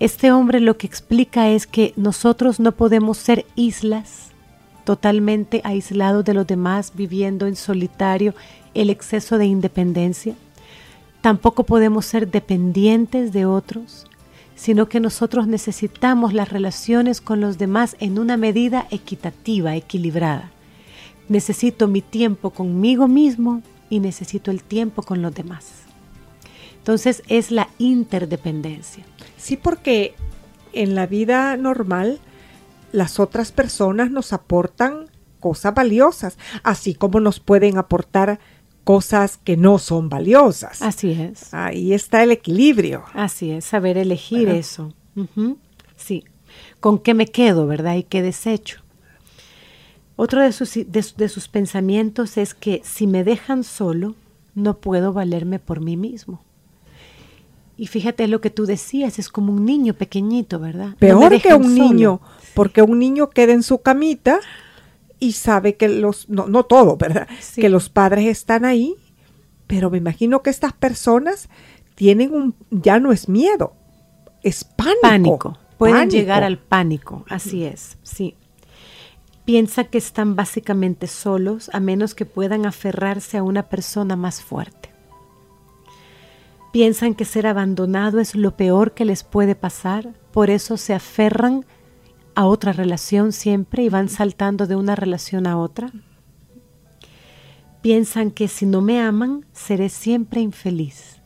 este 0.00 0.32
hombre 0.32 0.58
lo 0.60 0.76
que 0.76 0.88
explica 0.88 1.48
es 1.48 1.66
que 1.68 1.92
nosotros 1.96 2.58
no 2.58 2.72
podemos 2.72 3.16
ser 3.16 3.46
islas 3.54 4.30
totalmente 4.84 5.60
aislados 5.64 6.24
de 6.24 6.34
los 6.34 6.46
demás, 6.46 6.92
viviendo 6.94 7.46
en 7.46 7.56
solitario 7.56 8.34
el 8.74 8.90
exceso 8.90 9.38
de 9.38 9.46
independencia. 9.46 10.34
Tampoco 11.20 11.64
podemos 11.64 12.06
ser 12.06 12.30
dependientes 12.30 13.32
de 13.32 13.46
otros, 13.46 14.06
sino 14.56 14.88
que 14.88 15.00
nosotros 15.00 15.46
necesitamos 15.46 16.34
las 16.34 16.48
relaciones 16.48 17.20
con 17.20 17.40
los 17.40 17.56
demás 17.56 17.96
en 18.00 18.18
una 18.18 18.36
medida 18.36 18.86
equitativa, 18.90 19.76
equilibrada. 19.76 20.50
Necesito 21.28 21.88
mi 21.88 22.02
tiempo 22.02 22.50
conmigo 22.50 23.08
mismo 23.08 23.62
y 23.88 24.00
necesito 24.00 24.50
el 24.50 24.62
tiempo 24.62 25.02
con 25.02 25.22
los 25.22 25.34
demás. 25.34 25.83
Entonces 26.84 27.22
es 27.28 27.50
la 27.50 27.70
interdependencia. 27.78 29.06
Sí, 29.38 29.56
porque 29.56 30.14
en 30.74 30.94
la 30.94 31.06
vida 31.06 31.56
normal 31.56 32.20
las 32.92 33.18
otras 33.18 33.52
personas 33.52 34.10
nos 34.10 34.34
aportan 34.34 35.06
cosas 35.40 35.72
valiosas, 35.72 36.36
así 36.62 36.94
como 36.94 37.20
nos 37.20 37.40
pueden 37.40 37.78
aportar 37.78 38.38
cosas 38.84 39.38
que 39.38 39.56
no 39.56 39.78
son 39.78 40.10
valiosas. 40.10 40.82
Así 40.82 41.12
es. 41.12 41.54
Ahí 41.54 41.94
está 41.94 42.22
el 42.22 42.32
equilibrio. 42.32 43.04
Así 43.14 43.50
es, 43.50 43.64
saber 43.64 43.96
elegir 43.96 44.50
eso. 44.50 44.92
Sí. 45.96 46.22
¿Con 46.80 46.98
qué 46.98 47.14
me 47.14 47.28
quedo, 47.28 47.66
verdad? 47.66 47.96
Y 47.96 48.02
qué 48.02 48.20
desecho. 48.20 48.82
Otro 50.16 50.42
de 50.42 50.52
sus, 50.52 50.74
de 50.74 51.28
sus 51.30 51.48
pensamientos 51.48 52.36
es 52.36 52.52
que 52.52 52.82
si 52.84 53.06
me 53.06 53.24
dejan 53.24 53.64
solo, 53.64 54.16
no 54.54 54.76
puedo 54.76 55.14
valerme 55.14 55.58
por 55.58 55.80
mí 55.80 55.96
mismo. 55.96 56.44
Y 57.76 57.88
fíjate 57.88 58.28
lo 58.28 58.40
que 58.40 58.50
tú 58.50 58.66
decías, 58.66 59.18
es 59.18 59.28
como 59.28 59.52
un 59.52 59.64
niño 59.64 59.94
pequeñito, 59.94 60.60
¿verdad? 60.60 60.94
Peor 60.98 61.40
que 61.40 61.54
un 61.54 61.74
niño, 61.74 62.20
porque 62.54 62.82
un 62.82 62.98
niño 62.98 63.30
queda 63.30 63.52
en 63.52 63.64
su 63.64 63.78
camita 63.78 64.38
y 65.18 65.32
sabe 65.32 65.76
que 65.76 65.88
los, 65.88 66.28
no, 66.28 66.46
no 66.46 66.64
todo, 66.64 66.96
¿verdad? 66.96 67.28
Que 67.56 67.68
los 67.68 67.88
padres 67.88 68.26
están 68.26 68.64
ahí, 68.64 68.94
pero 69.66 69.90
me 69.90 69.98
imagino 69.98 70.42
que 70.42 70.50
estas 70.50 70.72
personas 70.72 71.48
tienen 71.96 72.32
un, 72.32 72.54
ya 72.70 73.00
no 73.00 73.10
es 73.10 73.28
miedo, 73.28 73.74
es 74.42 74.62
pánico. 74.62 75.00
Pánico, 75.02 75.58
pueden 75.76 76.10
llegar 76.10 76.44
al 76.44 76.58
pánico, 76.58 77.24
así 77.28 77.64
es, 77.64 77.98
sí. 78.04 78.36
Piensa 79.44 79.84
que 79.84 79.98
están 79.98 80.36
básicamente 80.36 81.06
solos 81.06 81.70
a 81.74 81.80
menos 81.80 82.14
que 82.14 82.24
puedan 82.24 82.66
aferrarse 82.66 83.36
a 83.36 83.42
una 83.42 83.64
persona 83.64 84.16
más 84.16 84.42
fuerte. 84.42 84.93
Piensan 86.74 87.14
que 87.14 87.24
ser 87.24 87.46
abandonado 87.46 88.18
es 88.18 88.34
lo 88.34 88.56
peor 88.56 88.94
que 88.94 89.04
les 89.04 89.22
puede 89.22 89.54
pasar, 89.54 90.12
por 90.32 90.50
eso 90.50 90.76
se 90.76 90.92
aferran 90.92 91.64
a 92.34 92.46
otra 92.46 92.72
relación 92.72 93.30
siempre 93.30 93.84
y 93.84 93.88
van 93.88 94.08
saltando 94.08 94.66
de 94.66 94.74
una 94.74 94.96
relación 94.96 95.46
a 95.46 95.56
otra. 95.56 95.92
Piensan 97.80 98.32
que 98.32 98.48
si 98.48 98.66
no 98.66 98.80
me 98.80 99.00
aman, 99.00 99.46
seré 99.52 99.88
siempre 99.88 100.40
infeliz. 100.40 101.20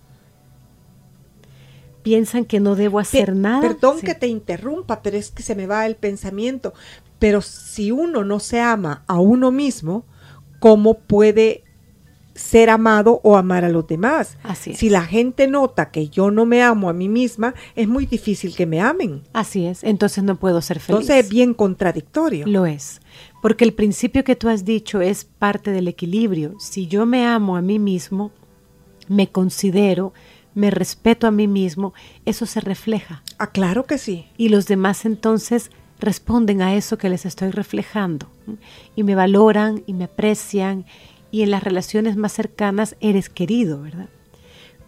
Piensan 2.02 2.44
que 2.44 2.60
no 2.60 2.74
debo 2.74 2.98
hacer 2.98 3.34
nada. 3.34 3.62
Perdón 3.62 4.02
que 4.02 4.14
te 4.14 4.26
interrumpa, 4.26 5.00
pero 5.00 5.16
es 5.16 5.30
que 5.30 5.42
se 5.42 5.54
me 5.54 5.66
va 5.66 5.86
el 5.86 5.96
pensamiento. 5.96 6.74
Pero 7.18 7.40
si 7.40 7.90
uno 7.90 8.22
no 8.22 8.38
se 8.38 8.60
ama 8.60 9.02
a 9.06 9.18
uno 9.18 9.50
mismo, 9.50 10.04
¿cómo 10.60 10.98
puede 10.98 11.64
ser 12.38 12.70
amado 12.70 13.20
o 13.24 13.36
amar 13.36 13.64
a 13.64 13.68
los 13.68 13.86
demás. 13.86 14.38
Así 14.42 14.70
es. 14.70 14.78
Si 14.78 14.88
la 14.88 15.02
gente 15.02 15.48
nota 15.48 15.90
que 15.90 16.08
yo 16.08 16.30
no 16.30 16.46
me 16.46 16.62
amo 16.62 16.88
a 16.88 16.92
mí 16.92 17.08
misma, 17.08 17.54
es 17.74 17.88
muy 17.88 18.06
difícil 18.06 18.54
que 18.54 18.64
me 18.64 18.80
amen. 18.80 19.22
Así 19.32 19.66
es, 19.66 19.82
entonces 19.82 20.22
no 20.22 20.36
puedo 20.36 20.62
ser 20.62 20.78
feliz. 20.78 21.00
Entonces 21.00 21.24
es 21.24 21.30
bien 21.30 21.52
contradictorio. 21.52 22.46
Lo 22.46 22.64
es, 22.64 23.00
porque 23.42 23.64
el 23.64 23.74
principio 23.74 24.22
que 24.22 24.36
tú 24.36 24.48
has 24.48 24.64
dicho 24.64 25.00
es 25.00 25.24
parte 25.24 25.72
del 25.72 25.88
equilibrio. 25.88 26.54
Si 26.60 26.86
yo 26.86 27.06
me 27.06 27.26
amo 27.26 27.56
a 27.56 27.62
mí 27.62 27.78
mismo, 27.78 28.30
me 29.08 29.28
considero, 29.28 30.12
me 30.54 30.70
respeto 30.70 31.26
a 31.26 31.32
mí 31.32 31.48
mismo, 31.48 31.92
eso 32.24 32.46
se 32.46 32.60
refleja. 32.60 33.22
Ah, 33.38 33.50
claro 33.50 33.84
que 33.84 33.98
sí. 33.98 34.26
Y 34.36 34.48
los 34.48 34.66
demás 34.66 35.04
entonces 35.04 35.70
responden 35.98 36.62
a 36.62 36.76
eso 36.76 36.98
que 36.98 37.08
les 37.08 37.26
estoy 37.26 37.50
reflejando 37.50 38.28
y 38.94 39.02
me 39.02 39.16
valoran 39.16 39.82
y 39.86 39.94
me 39.94 40.04
aprecian 40.04 40.84
y 41.30 41.42
en 41.42 41.50
las 41.50 41.62
relaciones 41.62 42.16
más 42.16 42.32
cercanas 42.32 42.96
eres 43.00 43.28
querido, 43.28 43.82
¿verdad? 43.82 44.08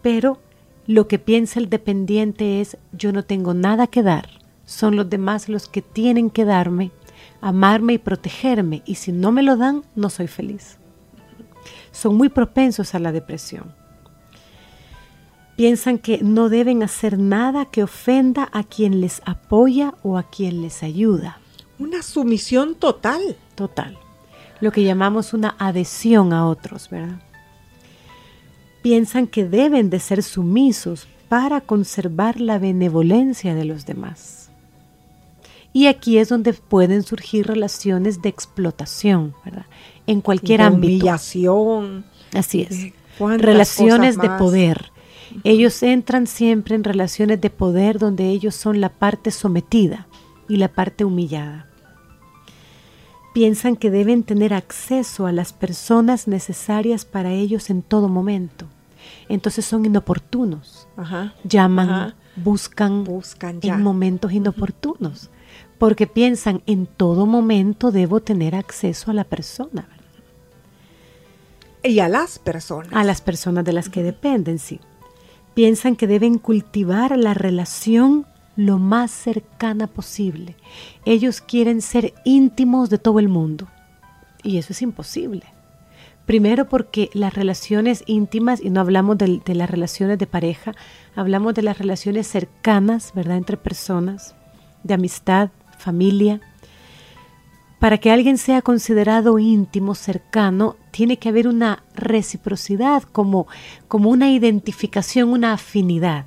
Pero 0.03 0.39
lo 0.87 1.09
que 1.09 1.19
piensa 1.19 1.61
el 1.61 1.69
dependiente 1.69 2.61
es 2.61 2.77
yo 2.93 3.13
no 3.13 3.25
tengo 3.25 3.55
nada 3.55 3.87
que 3.87 4.03
dar, 4.03 4.29
son 4.65 4.97
los 4.97 5.11
demás 5.11 5.49
los 5.49 5.69
que 5.69 5.83
tienen 5.83 6.31
que 6.31 6.45
darme, 6.45 6.91
amarme 7.41 7.95
y 7.95 7.99
protegerme, 7.99 8.83
y 8.87 8.97
si 8.97 9.13
no 9.13 9.33
me 9.33 9.43
lo 9.43 9.57
dan, 9.57 9.85
no 9.95 10.11
soy 10.11 10.27
feliz. 10.27 10.79
Son 11.93 12.15
muy 12.17 12.29
propensos 12.29 12.95
a 12.95 12.99
la 12.99 13.13
depresión. 13.13 13.75
Piensan 15.57 15.99
que 15.99 16.21
no 16.23 16.49
deben 16.49 16.83
hacer 16.83 17.19
nada 17.19 17.67
que 17.67 17.83
ofenda 17.83 18.49
a 18.53 18.63
quien 18.63 19.01
les 19.01 19.21
apoya 19.27 19.95
o 20.03 20.17
a 20.17 20.23
quien 20.23 20.63
les 20.63 20.83
ayuda. 20.83 21.39
Una 21.79 22.03
sumisión 22.03 22.77
total. 22.77 23.37
Total 23.57 23.99
lo 24.61 24.73
que 24.73 24.85
llamamos 24.85 25.33
una 25.33 25.57
adhesión 25.59 26.33
a 26.33 26.47
otros, 26.47 26.91
¿verdad? 26.91 27.21
Piensan 28.83 29.27
que 29.27 29.45
deben 29.45 29.91
de 29.91 30.01
ser 30.01 30.23
sumisos 30.23 31.09
para 31.29 31.61
conservar 31.61 32.41
la 32.41 32.59
benevolencia 32.59 33.55
de 33.55 33.65
los 33.65 33.87
demás. 33.87 34.51
Y 35.73 35.87
aquí 35.87 36.19
es 36.19 36.29
donde 36.29 36.53
pueden 36.53 37.03
surgir 37.03 37.47
relaciones 37.47 38.23
de 38.23 38.29
explotación, 38.29 39.35
¿verdad? 39.45 39.67
En 40.07 40.21
cualquier 40.21 40.63
ámbito. 40.63 40.95
Humillación. 40.95 42.05
Así 42.35 42.63
es. 42.69 42.93
Relaciones 43.19 44.17
de 44.19 44.29
poder. 44.31 44.91
Ellos 45.45 45.83
entran 45.85 46.27
siempre 46.27 46.75
en 46.75 46.83
relaciones 46.83 47.41
de 47.41 47.51
poder 47.51 47.99
donde 47.99 48.31
ellos 48.31 48.57
son 48.57 48.81
la 48.81 48.89
parte 48.89 49.31
sometida 49.31 50.09
y 50.49 50.57
la 50.57 50.69
parte 50.69 51.05
humillada 51.05 51.70
piensan 53.33 53.77
que 53.77 53.91
deben 53.91 54.23
tener 54.23 54.55
acceso 54.55 55.27
a 55.27 55.33
las 55.33 55.53
personas 55.53 56.27
necesarias 56.27 57.05
para 57.05 57.33
ellos 57.33 57.71
en 57.71 57.83
todo 57.83 58.09
momento. 58.09 58.67
Entonces 59.29 59.65
son 59.65 59.85
inoportunos. 59.85 60.89
Llaman, 61.45 62.15
buscan, 62.37 63.05
buscan 63.05 63.61
en 63.63 63.83
momentos 63.83 64.33
inoportunos. 64.33 65.31
Porque 65.79 66.07
piensan 66.07 66.63
en 66.67 66.87
todo 66.87 67.27
momento 67.27 67.91
debo 67.91 68.21
tener 68.21 68.55
acceso 68.55 69.11
a 69.11 69.15
la 69.15 69.25
persona. 69.25 69.89
Y 71.83 72.01
a 72.01 72.09
las 72.09 72.39
personas. 72.39 72.93
A 72.93 73.05
las 73.05 73.23
personas 73.23 73.65
de 73.65 73.73
las 73.73 73.89
que 73.89 74.03
dependen, 74.03 74.59
sí. 74.59 74.81
Piensan 75.55 75.97
que 75.97 76.07
deben 76.07 76.39
cultivar 76.39 77.17
la 77.17 77.35
relación 77.35 78.27
lo 78.57 78.79
más 78.79 79.11
cercana 79.11 79.87
posible. 79.87 80.57
Ellos 81.05 81.41
quieren 81.41 81.81
ser 81.81 82.15
íntimos 82.25 82.91
de 82.91 82.99
todo 82.99 83.19
el 83.19 83.29
mundo. 83.29 83.69
Y 84.43 84.59
eso 84.59 84.73
es 84.73 84.83
imposible. 84.83 85.45
Primero 86.27 86.69
porque 86.69 87.11
las 87.13 87.35
relaciones 87.35 88.05
íntimas, 88.07 88.63
y 88.63 88.71
no 88.71 88.81
hablamos 88.81 89.19
de, 89.19 89.41
las 89.47 89.71
relaciones 89.71 90.19
de 90.19 90.27
pareja, 90.27 90.75
hablamos 91.17 91.55
de 91.55 91.63
las 91.63 91.79
relaciones 91.79 92.27
cercanas, 92.27 93.13
¿verdad? 93.15 93.37
Entre 93.37 93.57
personas, 93.57 94.35
de 94.85 94.95
amistad, 94.95 95.51
familia. 95.79 96.41
Para 97.79 97.99
que 97.99 98.13
alguien 98.13 98.39
sea 98.39 98.63
considerado 98.63 99.39
íntimo, 99.39 99.95
cercano, 99.95 100.77
tiene 100.91 101.17
que 101.17 101.31
haber 101.31 101.49
una 101.49 101.83
reciprocidad, 101.95 103.03
como, 103.03 103.47
como 103.89 104.11
una 104.11 104.31
identificación, 104.31 105.31
una 105.31 105.55
afinidad 105.55 106.27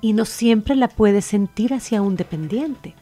y 0.00 0.12
no 0.12 0.24
siempre 0.24 0.76
la 0.76 0.88
puede 0.88 1.22
sentir 1.22 1.74
hacia 1.74 2.02
un 2.02 2.16
dependiente. 2.16 2.94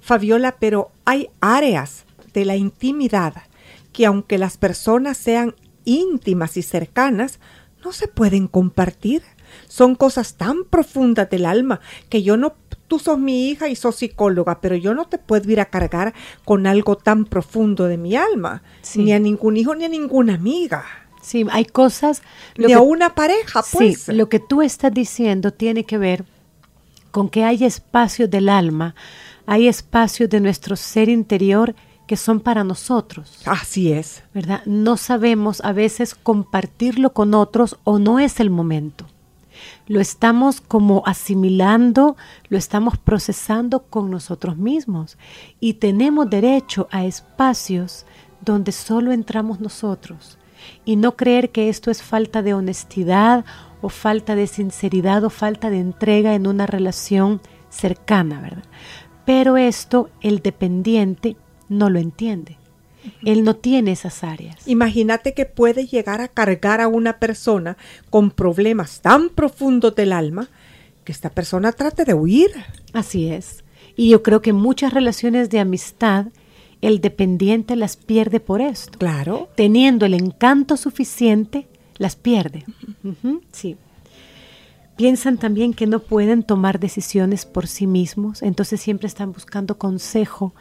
Fabiola, 0.00 0.56
pero 0.58 0.90
hay 1.04 1.30
áreas 1.40 2.04
de 2.32 2.44
la 2.44 2.56
intimidad 2.56 3.34
que 3.92 4.06
aunque 4.06 4.38
las 4.38 4.56
personas 4.56 5.16
sean 5.16 5.54
íntimas 5.84 6.56
y 6.56 6.62
cercanas, 6.62 7.38
no 7.84 7.92
se 7.92 8.08
pueden 8.08 8.48
compartir. 8.48 9.22
Son 9.68 9.94
cosas 9.94 10.36
tan 10.36 10.64
profundas 10.64 11.28
del 11.28 11.44
alma 11.44 11.80
que 12.08 12.22
yo 12.22 12.36
no, 12.36 12.54
tú 12.88 12.98
sos 12.98 13.18
mi 13.18 13.48
hija 13.48 13.68
y 13.68 13.76
sos 13.76 13.96
psicóloga, 13.96 14.60
pero 14.60 14.76
yo 14.76 14.94
no 14.94 15.06
te 15.06 15.18
puedo 15.18 15.50
ir 15.50 15.60
a 15.60 15.66
cargar 15.66 16.14
con 16.44 16.66
algo 16.66 16.96
tan 16.96 17.26
profundo 17.26 17.84
de 17.84 17.98
mi 17.98 18.16
alma, 18.16 18.62
ni 18.94 19.12
a 19.12 19.18
ningún 19.18 19.56
hijo 19.56 19.74
ni 19.74 19.84
a 19.84 19.88
ninguna 19.88 20.34
amiga. 20.34 21.01
Sí, 21.22 21.46
hay 21.50 21.64
cosas... 21.64 22.22
Lo 22.56 22.76
a 22.76 22.80
una 22.80 23.14
pareja, 23.14 23.62
pues. 23.72 24.02
Sí, 24.02 24.12
lo 24.12 24.28
que 24.28 24.40
tú 24.40 24.60
estás 24.60 24.92
diciendo 24.92 25.52
tiene 25.52 25.84
que 25.84 25.96
ver 25.96 26.24
con 27.12 27.28
que 27.28 27.44
hay 27.44 27.64
espacios 27.64 28.28
del 28.28 28.48
alma, 28.48 28.94
hay 29.46 29.68
espacios 29.68 30.28
de 30.28 30.40
nuestro 30.40 30.76
ser 30.76 31.08
interior 31.08 31.74
que 32.06 32.16
son 32.16 32.40
para 32.40 32.64
nosotros. 32.64 33.38
Así 33.46 33.92
es. 33.92 34.24
¿Verdad? 34.34 34.62
No 34.66 34.96
sabemos 34.96 35.60
a 35.62 35.72
veces 35.72 36.14
compartirlo 36.14 37.12
con 37.12 37.34
otros 37.34 37.78
o 37.84 37.98
no 37.98 38.18
es 38.18 38.40
el 38.40 38.50
momento. 38.50 39.06
Lo 39.86 40.00
estamos 40.00 40.60
como 40.60 41.04
asimilando, 41.06 42.16
lo 42.48 42.58
estamos 42.58 42.98
procesando 42.98 43.84
con 43.84 44.10
nosotros 44.10 44.56
mismos 44.56 45.18
y 45.60 45.74
tenemos 45.74 46.28
derecho 46.28 46.88
a 46.90 47.04
espacios 47.04 48.06
donde 48.40 48.72
solo 48.72 49.12
entramos 49.12 49.60
nosotros 49.60 50.38
y 50.84 50.96
no 50.96 51.16
creer 51.16 51.50
que 51.50 51.68
esto 51.68 51.90
es 51.90 52.02
falta 52.02 52.42
de 52.42 52.54
honestidad 52.54 53.44
o 53.80 53.88
falta 53.88 54.34
de 54.34 54.46
sinceridad 54.46 55.24
o 55.24 55.30
falta 55.30 55.70
de 55.70 55.78
entrega 55.78 56.34
en 56.34 56.46
una 56.46 56.66
relación 56.66 57.40
cercana, 57.68 58.40
¿verdad? 58.40 58.64
Pero 59.24 59.56
esto 59.56 60.10
el 60.20 60.40
dependiente 60.40 61.36
no 61.68 61.90
lo 61.90 61.98
entiende. 61.98 62.58
Él 63.24 63.42
no 63.42 63.56
tiene 63.56 63.92
esas 63.92 64.22
áreas. 64.22 64.56
Imagínate 64.66 65.34
que 65.34 65.44
puede 65.44 65.86
llegar 65.86 66.20
a 66.20 66.28
cargar 66.28 66.80
a 66.80 66.88
una 66.88 67.18
persona 67.18 67.76
con 68.10 68.30
problemas 68.30 69.00
tan 69.00 69.28
profundos 69.28 69.94
del 69.96 70.12
alma 70.12 70.48
que 71.04 71.12
esta 71.12 71.30
persona 71.30 71.72
trate 71.72 72.04
de 72.04 72.14
huir. 72.14 72.50
Así 72.92 73.28
es. 73.28 73.64
Y 73.96 74.10
yo 74.10 74.22
creo 74.22 74.40
que 74.40 74.52
muchas 74.52 74.92
relaciones 74.92 75.50
de 75.50 75.58
amistad 75.58 76.26
el 76.82 77.00
dependiente 77.00 77.76
las 77.76 77.96
pierde 77.96 78.40
por 78.40 78.60
esto. 78.60 78.98
Claro. 78.98 79.48
Teniendo 79.54 80.04
el 80.04 80.14
encanto 80.14 80.76
suficiente, 80.76 81.68
las 81.96 82.16
pierde. 82.16 82.66
Sí. 83.52 83.76
Piensan 84.96 85.38
también 85.38 85.72
que 85.72 85.86
no 85.86 86.00
pueden 86.00 86.42
tomar 86.42 86.78
decisiones 86.78 87.46
por 87.46 87.66
sí 87.66 87.86
mismos, 87.86 88.42
entonces 88.42 88.80
siempre 88.80 89.06
están 89.06 89.32
buscando 89.32 89.78
consejo. 89.78 90.54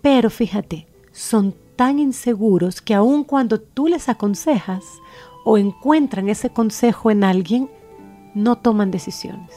Pero 0.00 0.30
fíjate, 0.30 0.86
son 1.12 1.54
tan 1.76 1.98
inseguros 1.98 2.80
que 2.80 2.94
aun 2.94 3.24
cuando 3.24 3.58
tú 3.60 3.88
les 3.88 4.08
aconsejas 4.08 4.84
o 5.44 5.58
encuentran 5.58 6.28
ese 6.28 6.50
consejo 6.50 7.10
en 7.10 7.24
alguien, 7.24 7.70
no 8.34 8.56
toman 8.56 8.90
decisiones. 8.90 9.50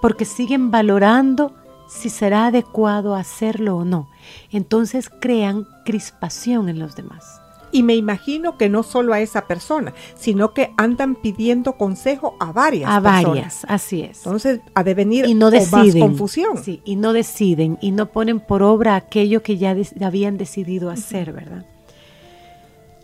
Porque 0.00 0.24
siguen 0.24 0.70
valorando 0.70 1.54
si 1.88 2.10
será 2.10 2.46
adecuado 2.46 3.14
hacerlo 3.14 3.78
o 3.78 3.84
no. 3.84 4.08
Entonces 4.50 5.10
crean 5.20 5.66
crispación 5.84 6.68
en 6.68 6.78
los 6.78 6.94
demás. 6.94 7.40
Y 7.70 7.82
me 7.82 7.94
imagino 7.96 8.56
que 8.56 8.70
no 8.70 8.82
solo 8.82 9.12
a 9.12 9.20
esa 9.20 9.46
persona, 9.46 9.92
sino 10.14 10.54
que 10.54 10.72
andan 10.78 11.14
pidiendo 11.16 11.74
consejo 11.76 12.34
a 12.40 12.50
varias 12.50 12.90
A 12.90 13.00
personas. 13.02 13.24
varias, 13.24 13.66
así 13.68 14.00
es. 14.00 14.18
Entonces 14.24 14.60
ha 14.74 14.82
de 14.84 14.94
venir 14.94 15.26
y 15.26 15.34
no 15.34 15.48
o 15.48 15.50
más 15.50 15.70
deciden. 15.70 16.00
confusión. 16.00 16.64
Sí, 16.64 16.80
y 16.86 16.96
no 16.96 17.12
deciden 17.12 17.76
y 17.82 17.90
no 17.90 18.06
ponen 18.06 18.40
por 18.40 18.62
obra 18.62 18.96
aquello 18.96 19.42
que 19.42 19.58
ya 19.58 19.74
des- 19.74 19.94
habían 20.00 20.38
decidido 20.38 20.88
hacer, 20.88 21.32
¿verdad? 21.32 21.66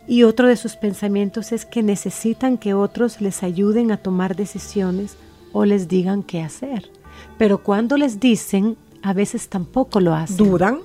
Y 0.06 0.22
otro 0.22 0.48
de 0.48 0.56
sus 0.56 0.76
pensamientos 0.76 1.52
es 1.52 1.64
que 1.66 1.82
necesitan 1.82 2.56
que 2.58 2.74
otros 2.74 3.20
les 3.20 3.42
ayuden 3.42 3.90
a 3.90 3.96
tomar 3.98 4.36
decisiones 4.36 5.16
o 5.52 5.64
les 5.66 5.88
digan 5.88 6.22
qué 6.22 6.40
hacer. 6.42 6.90
Pero 7.38 7.58
cuando 7.58 7.96
les 7.96 8.20
dicen, 8.20 8.76
a 9.02 9.12
veces 9.12 9.48
tampoco 9.48 10.00
lo 10.00 10.14
hacen. 10.14 10.36
Dudan. 10.36 10.78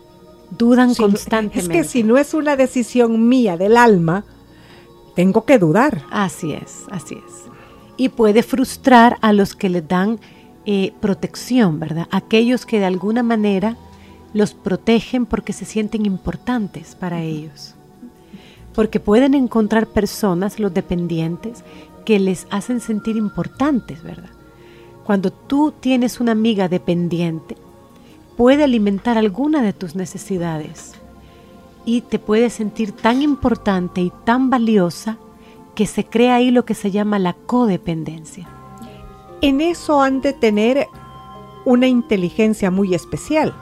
Dudan 0.57 0.95
Si 0.95 1.01
constantemente. 1.01 1.59
Es 1.59 1.67
que 1.69 1.83
si 1.83 2.03
no 2.03 2.17
es 2.17 2.33
una 2.33 2.55
decisión 2.55 3.29
mía 3.29 3.55
del 3.55 3.77
alma, 3.77 4.25
tengo 5.15 5.45
que 5.45 5.59
dudar. 5.59 6.03
Así 6.11 6.53
es, 6.53 6.85
así 6.91 7.15
es. 7.15 7.45
Y 7.97 8.09
puede 8.09 8.43
frustrar 8.43 9.17
a 9.21 9.33
los 9.33 9.55
que 9.55 9.69
les 9.69 9.87
dan 9.87 10.19
eh, 10.65 10.93
protección, 10.99 11.79
¿verdad? 11.79 12.07
Aquellos 12.11 12.65
que 12.65 12.79
de 12.79 12.85
alguna 12.85 13.23
manera 13.23 13.77
los 14.33 14.53
protegen 14.53 15.25
porque 15.25 15.53
se 15.53 15.65
sienten 15.65 16.05
importantes 16.05 16.95
para 16.95 17.21
ellos. 17.21 17.75
Porque 18.73 18.99
pueden 18.99 19.33
encontrar 19.33 19.87
personas, 19.87 20.59
los 20.59 20.73
dependientes, 20.73 21.63
que 22.05 22.19
les 22.19 22.47
hacen 22.49 22.79
sentir 22.79 23.17
importantes, 23.17 24.03
¿verdad? 24.03 24.29
Cuando 25.09 25.31
tú 25.31 25.71
tienes 25.71 26.19
una 26.19 26.33
amiga 26.33 26.67
dependiente, 26.67 27.57
puede 28.37 28.63
alimentar 28.63 29.17
alguna 29.17 29.63
de 29.63 29.73
tus 29.73 29.95
necesidades 29.95 30.93
y 31.83 32.01
te 32.01 32.19
puede 32.19 32.51
sentir 32.51 32.91
tan 32.91 33.23
importante 33.23 34.01
y 34.01 34.13
tan 34.23 34.51
valiosa 34.51 35.17
que 35.73 35.87
se 35.87 36.05
crea 36.05 36.35
ahí 36.35 36.51
lo 36.51 36.63
que 36.63 36.75
se 36.75 36.91
llama 36.91 37.17
la 37.17 37.33
codependencia. 37.33 38.47
En 39.41 39.61
eso 39.61 39.99
han 39.99 40.21
de 40.21 40.33
tener 40.33 40.85
una 41.65 41.87
inteligencia 41.87 42.69
muy 42.69 42.93
especial. 42.93 43.55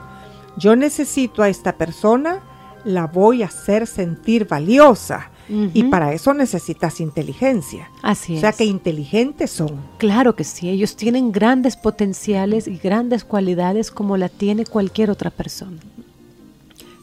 Yo 0.58 0.76
necesito 0.76 1.42
a 1.42 1.48
esta 1.48 1.78
persona, 1.78 2.40
la 2.84 3.06
voy 3.06 3.42
a 3.42 3.46
hacer 3.46 3.86
sentir 3.86 4.46
valiosa. 4.46 5.30
Y 5.50 5.84
para 5.84 6.12
eso 6.12 6.34
necesitas 6.34 7.00
inteligencia. 7.00 7.90
Así 8.02 8.32
O 8.32 8.34
es. 8.36 8.40
sea 8.42 8.52
que 8.52 8.64
inteligentes 8.64 9.50
son. 9.50 9.70
Claro 9.98 10.36
que 10.36 10.44
sí, 10.44 10.68
ellos 10.68 10.94
tienen 10.96 11.32
grandes 11.32 11.76
potenciales 11.76 12.68
y 12.68 12.76
grandes 12.76 13.24
cualidades 13.24 13.90
como 13.90 14.16
la 14.18 14.28
tiene 14.28 14.66
cualquier 14.66 15.10
otra 15.10 15.30
persona. 15.30 15.78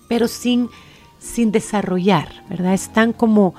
Pero 0.08 0.28
sin, 0.28 0.70
sin 1.20 1.52
desarrollar, 1.52 2.30
¿verdad? 2.50 2.74
Están 2.74 3.14
como 3.14 3.56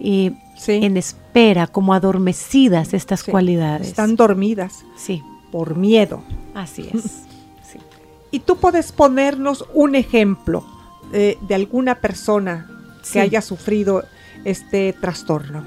eh, 0.00 0.32
Sí. 0.56 0.72
en 0.82 0.96
espera, 0.96 1.66
como 1.66 1.92
adormecidas 1.94 2.94
estas 2.94 3.20
Sí. 3.20 3.30
cualidades. 3.32 3.88
Están 3.88 4.14
dormidas 4.16 4.84
Sí, 4.96 5.22
por 5.50 5.76
miedo. 5.76 6.22
así 6.54 6.88
es. 6.92 7.02
sí. 7.72 7.78
Y 8.30 8.38
tú 8.40 8.56
puedes 8.56 8.92
ponernos 8.92 9.64
un 9.74 9.94
ejemplo 9.96 10.64
eh, 11.12 11.38
de 11.40 11.54
alguna 11.56 11.96
persona 11.96 12.70
que 13.12 13.20
haya 13.20 13.40
sufrido 13.40 14.04
este 14.50 14.92
trastorno. 14.92 15.66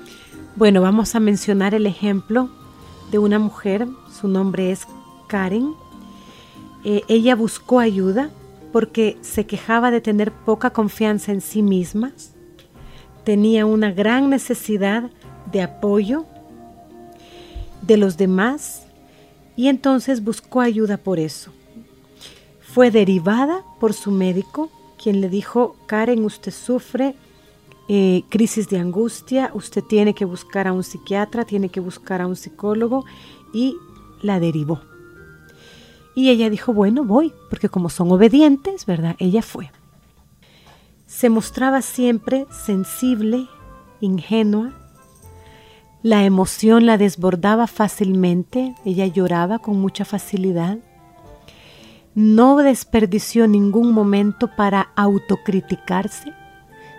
Bueno, 0.56 0.82
vamos 0.82 1.16
a 1.16 1.20
mencionar 1.20 1.74
el 1.74 1.86
ejemplo 1.86 2.50
de 3.12 3.20
una 3.20 3.40
mujer, 3.40 3.88
su 4.20 4.28
nombre 4.28 4.72
es 4.72 4.88
Karen. 5.28 5.74
Eh, 6.84 7.04
ella 7.08 7.36
buscó 7.36 7.80
ayuda 7.80 8.32
porque 8.72 9.18
se 9.22 9.46
quejaba 9.46 9.92
de 9.92 10.02
tener 10.02 10.32
poca 10.32 10.72
confianza 10.72 11.32
en 11.32 11.42
sí 11.42 11.62
misma, 11.62 12.12
tenía 13.24 13.66
una 13.66 13.92
gran 13.92 14.30
necesidad 14.30 15.10
de 15.52 15.62
apoyo 15.62 16.26
de 17.82 17.98
los 17.98 18.18
demás 18.18 18.84
y 19.56 19.68
entonces 19.68 20.24
buscó 20.24 20.62
ayuda 20.62 20.98
por 20.98 21.20
eso. 21.20 21.52
Fue 22.62 22.90
derivada 22.90 23.64
por 23.80 23.94
su 23.94 24.12
médico, 24.12 24.72
quien 25.02 25.20
le 25.22 25.30
dijo, 25.30 25.76
Karen, 25.88 26.24
usted 26.24 26.52
sufre 26.52 27.16
eh, 27.88 28.24
crisis 28.30 28.70
de 28.70 28.80
angustia, 28.80 29.52
usted 29.54 29.84
tiene 29.84 30.14
que 30.14 30.26
buscar 30.26 30.68
a 30.68 30.74
un 30.74 30.84
psiquiatra, 30.84 31.46
tiene 31.46 31.70
que 31.70 31.80
buscar 31.80 32.22
a 32.22 32.28
un 32.28 32.36
psicólogo 32.36 33.06
y 33.54 33.76
la 34.22 34.40
derivó. 34.40 34.82
Y 36.16 36.30
ella 36.30 36.50
dijo, 36.50 36.74
bueno, 36.74 37.04
voy, 37.04 37.34
porque 37.50 37.70
como 37.70 37.90
son 37.90 38.12
obedientes, 38.12 38.86
¿verdad? 38.86 39.16
Ella 39.20 39.42
fue. 39.42 39.72
Se 41.08 41.30
mostraba 41.30 41.82
siempre 41.82 42.46
sensible, 42.52 43.48
ingenua. 44.00 44.74
La 46.04 46.24
emoción 46.26 46.86
la 46.86 46.98
desbordaba 46.98 47.68
fácilmente, 47.68 48.76
ella 48.86 49.06
lloraba 49.08 49.60
con 49.60 49.80
mucha 49.80 50.06
facilidad. 50.06 50.80
No 52.16 52.58
desperdició 52.58 53.48
ningún 53.48 53.94
momento 53.94 54.50
para 54.56 54.92
autocriticarse 54.96 56.34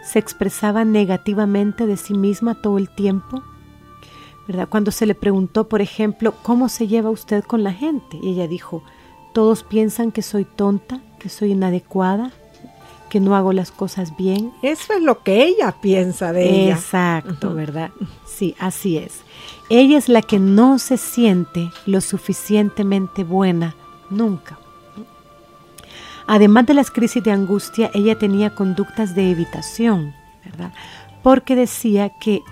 se 0.05 0.19
expresaba 0.19 0.85
negativamente 0.85 1.87
de 1.87 1.97
sí 1.97 2.15
misma 2.15 2.61
todo 2.61 2.79
el 2.79 2.89
tiempo. 2.91 3.43
¿verdad? 4.47 4.69
Cuando 4.69 4.91
se 4.91 5.07
le 5.07 5.15
preguntó, 5.15 5.69
por 5.69 5.81
ejemplo, 5.81 6.35
¿cómo 6.43 6.69
se 6.69 6.89
lleva 6.89 7.11
usted 7.11 7.45
con 7.45 7.63
la 7.63 7.73
gente? 7.73 8.19
Y 8.23 8.31
ella 8.31 8.49
dijo, 8.49 8.83
todos 9.33 9.63
piensan 9.63 10.11
que 10.13 10.23
soy 10.23 10.45
tonta, 10.45 11.01
que 11.19 11.29
soy 11.29 11.53
inadecuada, 11.53 12.33
que 13.09 13.21
no 13.21 13.37
hago 13.37 13.53
las 13.53 13.71
cosas 13.71 14.17
bien. 14.17 14.53
Eso 14.63 14.95
es 14.95 15.03
lo 15.03 15.23
que 15.23 15.45
ella 15.45 15.77
piensa 15.81 16.33
de 16.33 16.49
ella. 16.49 16.75
Exacto. 16.75 17.55
¿verdad? 17.55 17.91
Sí, 18.27 18.57
así 18.59 18.97
es. 18.97 19.21
Ella 19.69 19.99
es 19.99 20.09
la 20.09 20.23
que 20.23 20.39
no 20.39 20.79
se 20.79 20.97
siente 20.97 21.71
lo 21.87 22.01
suficientemente 22.01 23.23
buena 23.23 23.77
nunca. 24.11 24.59
Además 26.27 26.67
de 26.67 26.75
las 26.75 26.91
crisis 26.91 27.23
de 27.23 27.33
angustia, 27.33 27.91
ella 27.95 28.19
tenía 28.19 28.55
conductas 28.55 29.15
de 29.15 29.31
evitación, 29.31 30.15
¿verdad? 30.45 30.73
Porque 31.23 31.57
decía 31.57 32.11
que 32.11 32.43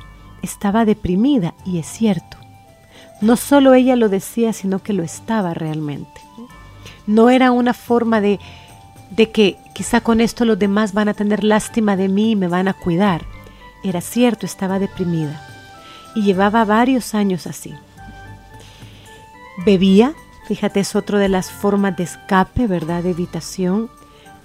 estaba 0.43 0.85
deprimida, 0.85 1.55
y 1.65 1.79
es 1.79 1.87
cierto. 1.87 2.37
No 3.21 3.37
solo 3.37 3.75
ella 3.75 3.97
lo 3.97 4.09
decía, 4.09 4.53
sino 4.53 4.83
que 4.83 4.93
lo 4.93 5.03
estaba 5.03 5.55
realmente. 5.55 6.21
No 7.07 7.31
era 7.31 7.53
una 7.53 7.75
forma 7.75 8.21
de, 8.21 8.41
de 9.11 9.31
que 9.31 9.59
quizá 9.75 10.01
con 10.01 10.21
esto 10.21 10.45
los 10.45 10.59
demás 10.59 10.95
van 10.95 11.09
a 11.09 11.15
tener 11.15 11.45
lástima 11.45 11.97
de 11.97 12.09
mí 12.09 12.33
y 12.33 12.37
me 12.37 12.49
van 12.49 12.69
a 12.69 12.73
cuidar. 12.75 13.25
Era 13.83 14.01
cierto, 14.01 14.47
estaba 14.47 14.79
deprimida. 14.79 15.47
Y 16.15 16.23
llevaba 16.23 16.65
varios 16.65 17.15
años 17.15 17.47
así. 17.47 17.75
Bebía, 19.65 20.15
fíjate, 20.51 20.81
es 20.81 20.97
otro 20.97 21.21
de 21.21 21.29
las 21.29 21.49
formas 21.49 21.97
de 21.97 22.03
escape, 22.03 22.67
¿verdad? 22.67 23.05
De 23.05 23.11
evitación. 23.11 23.89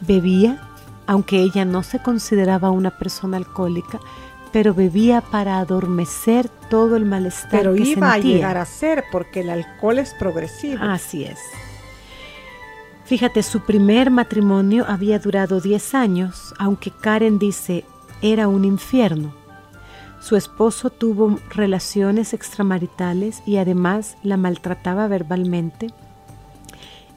Bebía, 0.02 0.62
aunque 1.08 1.40
ella 1.40 1.66
no 1.66 1.82
se 1.82 1.98
consideraba 1.98 2.70
una 2.70 2.92
persona 2.92 3.38
alcohólica, 3.38 4.00
pero 4.52 4.76
bebía 4.76 5.22
para 5.22 5.58
adormecer 5.58 6.48
todo 6.70 6.96
el 6.96 7.06
malestar 7.06 7.50
Pero 7.50 7.74
que 7.74 7.82
iba 7.82 8.14
a 8.14 8.20
llegar 8.20 8.56
a 8.56 8.66
ser 8.66 9.04
porque 9.12 9.40
el 9.40 9.50
alcohol 9.50 9.98
es 9.98 10.14
progresivo. 10.14 10.84
Así 10.84 11.24
es. 11.24 11.40
Fíjate, 13.06 13.42
su 13.42 13.62
primer 13.62 14.12
matrimonio 14.12 14.86
había 14.88 15.18
durado 15.18 15.60
10 15.60 15.96
años, 15.96 16.54
aunque 16.60 16.92
Karen 16.92 17.40
dice 17.40 17.84
era 18.22 18.48
un 18.48 18.64
infierno. 18.64 19.34
Su 20.26 20.36
esposo 20.36 20.90
tuvo 20.90 21.38
relaciones 21.52 22.34
extramaritales 22.34 23.44
y 23.46 23.58
además 23.58 24.18
la 24.24 24.38
maltrataba 24.38 25.08
verbalmente. 25.08 25.92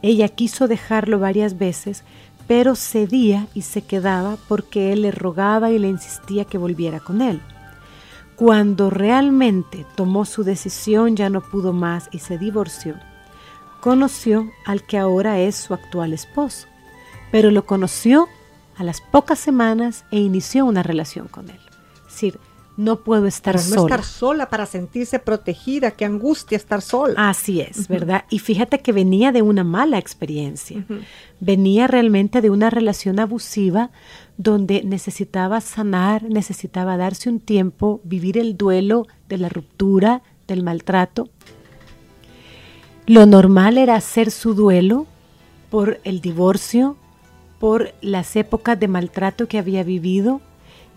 Ella 0.03 0.29
quiso 0.29 0.69
dejarlo 0.69 1.19
varias 1.19 1.57
veces, 1.57 2.05
pero 2.47 2.77
cedía 2.77 3.47
y 3.55 3.63
se 3.63 3.81
quedaba 3.81 4.37
porque 4.47 4.93
él 4.93 5.01
le 5.03 5.11
rogaba 5.11 5.71
y 5.71 5.79
le 5.79 5.89
insistía 5.89 6.45
que 6.45 6.59
volviera 6.59 7.01
con 7.01 7.23
él. 7.23 7.41
Cuando 8.37 8.91
realmente 8.91 9.87
tomó 9.97 10.27
su 10.27 10.45
decisión 10.45 11.17
ya 11.17 11.31
no 11.31 11.41
pudo 11.41 11.73
más 11.73 12.11
y 12.13 12.19
se 12.19 12.37
divorció. 12.37 12.95
Conoció 13.81 14.51
al 14.67 14.83
que 14.83 14.99
ahora 14.99 15.41
es 15.41 15.57
su 15.57 15.73
actual 15.73 16.13
esposo, 16.13 16.67
pero 17.33 17.51
lo 17.51 17.65
conoció 17.65 18.29
a 18.77 18.85
las 18.85 19.01
pocas 19.01 19.39
semanas 19.39 20.05
e 20.11 20.19
inició 20.19 20.67
una 20.67 20.83
relación 20.83 21.27
con 21.27 21.49
él. 21.49 21.61
Es 22.07 22.13
decir, 22.13 22.39
no 22.79 23.01
puedo 23.01 23.27
estar 23.27 23.57
Para 23.57 23.67
no 23.67 23.75
sola. 23.75 23.97
estar 23.97 24.05
sola, 24.05 24.49
para 24.49 24.65
sentirse 24.65 25.19
protegida, 25.19 25.91
qué 25.91 26.05
angustia 26.05 26.55
estar 26.55 26.81
sola. 26.81 27.29
Así 27.29 27.61
es, 27.61 27.89
¿verdad? 27.89 28.25
Y 28.31 28.39
fíjate 28.39 28.79
que 28.79 28.93
venía 28.93 29.33
de 29.33 29.43
una 29.43 29.65
mala 29.65 29.99
experiencia. 29.99 30.87
Venía 31.41 31.89
realmente 31.89 32.41
de 32.41 32.51
una 32.51 32.71
relación 32.71 33.19
abusiva 33.19 33.91
donde 34.37 34.85
necesitaba 34.85 35.61
sanar, 35.61 36.23
necesitaba 36.23 36.97
darse 36.97 37.29
un 37.29 37.41
tiempo, 37.41 38.01
vivir 38.05 38.39
el 38.39 38.57
duelo 38.57 39.09
de 39.29 39.39
la 39.39 39.49
ruptura, 39.49 40.23
del 40.47 40.63
maltrato. 40.63 41.29
Lo 43.07 43.27
normal 43.27 43.77
era 43.77 43.97
hacer 43.97 44.31
su 44.31 44.55
duelo 44.55 45.09
por 45.69 45.99
el 46.05 46.21
divorcio, 46.21 46.97
por 47.59 47.93
las 48.03 48.37
épocas 48.37 48.79
de 48.79 48.87
maltrato 48.87 49.49
que 49.49 49.59
había 49.59 49.83
vivido. 49.83 50.41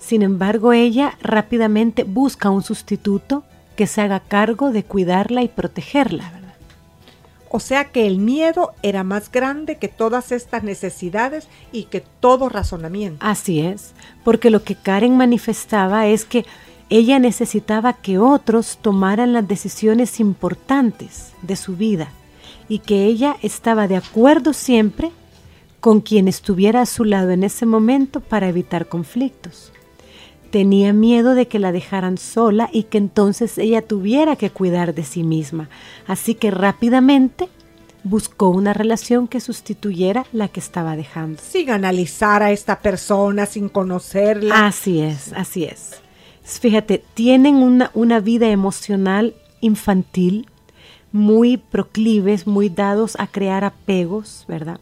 Sin 0.02 0.24
embargo, 0.24 0.74
ella 0.74 1.18
rápidamente 1.22 2.04
busca 2.04 2.50
un 2.50 2.64
sustituto 2.64 3.44
que 3.76 3.88
se 3.88 4.02
haga 4.02 4.20
cargo 4.20 4.72
de 4.72 4.84
cuidarla 4.84 5.44
y 5.44 5.48
protegerla. 5.48 6.30
¿verdad? 6.32 6.54
O 7.50 7.60
sea 7.60 7.86
que 7.92 8.08
el 8.08 8.18
miedo 8.18 8.74
era 8.82 9.04
más 9.04 9.32
grande 9.32 9.78
que 9.78 9.88
todas 9.88 10.32
estas 10.32 10.64
necesidades 10.64 11.48
y 11.72 11.84
que 11.84 12.02
todo 12.20 12.50
razonamiento. 12.50 13.26
Así 13.26 13.60
es, 13.60 13.94
porque 14.24 14.50
lo 14.50 14.64
que 14.64 14.76
Karen 14.76 15.18
manifestaba 15.18 16.08
es 16.08 16.26
que 16.26 16.46
ella 16.90 17.20
necesitaba 17.20 17.94
que 17.94 18.18
otros 18.18 18.80
tomaran 18.82 19.34
las 19.34 19.48
decisiones 19.48 20.20
importantes 20.20 21.32
de 21.42 21.56
su 21.56 21.78
vida 21.78 22.10
y 22.68 22.80
que 22.80 23.06
ella 23.06 23.38
estaba 23.42 23.88
de 23.88 23.98
acuerdo 23.98 24.54
siempre 24.54 25.12
con 25.80 26.02
quien 26.02 26.28
estuviera 26.28 26.82
a 26.82 26.86
su 26.86 27.04
lado 27.04 27.32
en 27.32 27.44
ese 27.44 27.66
momento 27.66 28.20
para 28.20 28.50
evitar 28.50 28.88
conflictos. 28.88 29.72
Tenía 30.52 30.92
miedo 30.92 31.34
de 31.34 31.48
que 31.48 31.60
la 31.60 31.72
dejaran 31.72 32.18
sola 32.18 32.70
y 32.72 32.84
que 32.84 32.98
entonces 32.98 33.58
ella 33.58 33.82
tuviera 33.82 34.36
que 34.36 34.50
cuidar 34.50 34.94
de 34.94 35.04
sí 35.04 35.24
misma. 35.24 35.70
Así 36.08 36.36
que 36.36 36.52
rápidamente 36.52 37.48
buscó 38.04 38.50
una 38.50 38.74
relación 38.74 39.28
que 39.28 39.40
sustituyera 39.40 40.26
la 40.34 40.48
que 40.48 40.60
estaba 40.60 40.96
dejando. 40.96 41.42
Sin 41.42 41.70
analizar 41.70 42.44
a 42.44 42.52
esta 42.52 42.80
persona, 42.80 43.46
sin 43.46 43.70
conocerla. 43.70 44.68
Así 44.68 45.02
es, 45.02 45.34
así 45.34 45.64
es. 45.64 46.02
Fíjate, 46.44 47.04
tienen 47.14 47.56
una, 47.56 47.92
una 47.94 48.20
vida 48.20 48.50
emocional 48.50 49.36
infantil, 49.62 50.48
muy 51.12 51.58
proclives, 51.58 52.48
muy 52.48 52.70
dados 52.70 53.16
a 53.20 53.28
crear 53.28 53.64
apegos, 53.64 54.46
¿verdad? 54.48 54.80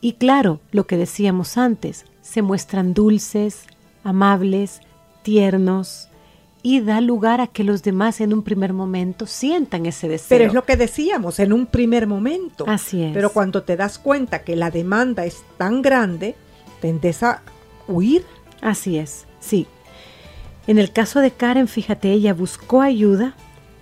Y 0.00 0.14
claro, 0.14 0.60
lo 0.72 0.86
que 0.86 0.96
decíamos 0.96 1.56
antes, 1.56 2.04
se 2.22 2.42
muestran 2.42 2.94
dulces, 2.94 3.64
amables, 4.04 4.80
tiernos 5.22 6.08
y 6.62 6.80
da 6.80 7.00
lugar 7.00 7.40
a 7.40 7.46
que 7.46 7.64
los 7.64 7.82
demás 7.82 8.20
en 8.20 8.34
un 8.34 8.42
primer 8.42 8.72
momento 8.72 9.26
sientan 9.26 9.86
ese 9.86 10.08
deseo. 10.08 10.28
Pero 10.28 10.44
es 10.44 10.54
lo 10.54 10.64
que 10.64 10.76
decíamos, 10.76 11.38
en 11.38 11.52
un 11.52 11.66
primer 11.66 12.06
momento. 12.06 12.64
Así 12.68 13.02
es. 13.02 13.14
Pero 13.14 13.30
cuando 13.30 13.62
te 13.62 13.76
das 13.76 13.98
cuenta 13.98 14.42
que 14.42 14.56
la 14.56 14.70
demanda 14.70 15.24
es 15.24 15.42
tan 15.56 15.80
grande, 15.80 16.36
tendes 16.80 17.22
a 17.22 17.42
huir. 17.88 18.24
Así 18.60 18.98
es, 18.98 19.26
sí. 19.40 19.66
En 20.66 20.78
el 20.78 20.92
caso 20.92 21.20
de 21.20 21.30
Karen, 21.30 21.66
fíjate, 21.66 22.12
ella 22.12 22.34
buscó 22.34 22.82
ayuda 22.82 23.34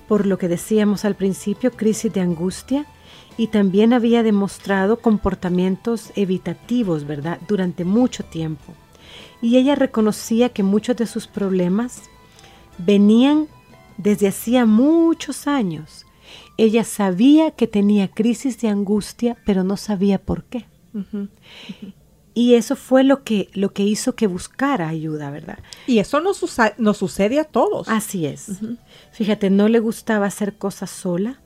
por 0.07 0.25
lo 0.25 0.39
que 0.39 0.49
decíamos 0.49 1.05
al 1.05 1.17
principio, 1.17 1.73
crisis 1.73 2.13
de 2.13 2.21
angustia, 2.21 2.87
y 3.37 3.49
también 3.49 3.93
había 3.93 4.23
demostrado 4.23 5.01
comportamientos 5.01 6.13
evitativos, 6.17 7.07
¿verdad?, 7.07 7.39
durante 7.47 7.85
mucho 7.85 8.25
tiempo. 8.25 8.73
Y 9.41 9.57
ella 9.57 9.75
reconocía 9.75 10.49
que 10.49 10.63
muchos 10.63 10.97
de 10.97 11.07
sus 11.07 11.27
problemas 11.27 12.03
venían 12.79 13.49
desde 13.97 14.29
hacía 14.29 14.65
muchos 14.65 15.47
años. 15.47 16.07
Ella 16.57 16.85
sabía 16.85 17.53
que 17.53 17.67
tenía 17.67 18.09
crisis 18.09 18.61
de 18.61 18.69
angustia, 18.69 19.37
pero 19.47 19.65
no 19.65 19.77
sabía 19.77 20.19
por 20.19 20.45
qué. 20.45 20.67
Y 22.35 22.55
eso 22.55 22.77
fue 22.77 23.05
lo 23.05 23.25
que, 23.25 23.49
lo 23.53 23.73
que 23.73 23.83
hizo 23.83 24.15
que 24.15 24.27
buscara 24.27 24.89
ayuda, 24.89 25.31
¿verdad? 25.31 25.59
Y 25.87 25.99
eso 25.99 26.21
nos, 26.21 26.37
sucede 26.97 27.41
a 27.41 27.45
todos. 27.45 27.89
Así 27.89 28.27
es. 28.27 28.61
Fíjate, 29.13 29.51
no 29.51 29.69
le 29.69 29.81
gustaba 29.81 30.27
hacer 30.27 30.57
cosas 30.57 30.91
sola 30.91 31.41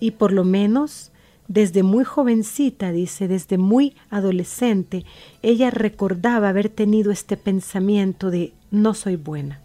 y 0.00 0.12
por 0.12 0.32
lo 0.32 0.44
menos 0.44 1.12
desde 1.48 1.82
muy 1.82 2.04
jovencita, 2.04 2.92
dice, 2.92 3.28
desde 3.28 3.58
muy 3.58 3.94
adolescente, 4.10 5.04
ella 5.42 5.70
recordaba 5.70 6.48
haber 6.48 6.68
tenido 6.68 7.12
este 7.12 7.36
pensamiento 7.36 8.30
de 8.30 8.52
no 8.70 8.94
soy 8.94 9.16
buena. 9.16 9.60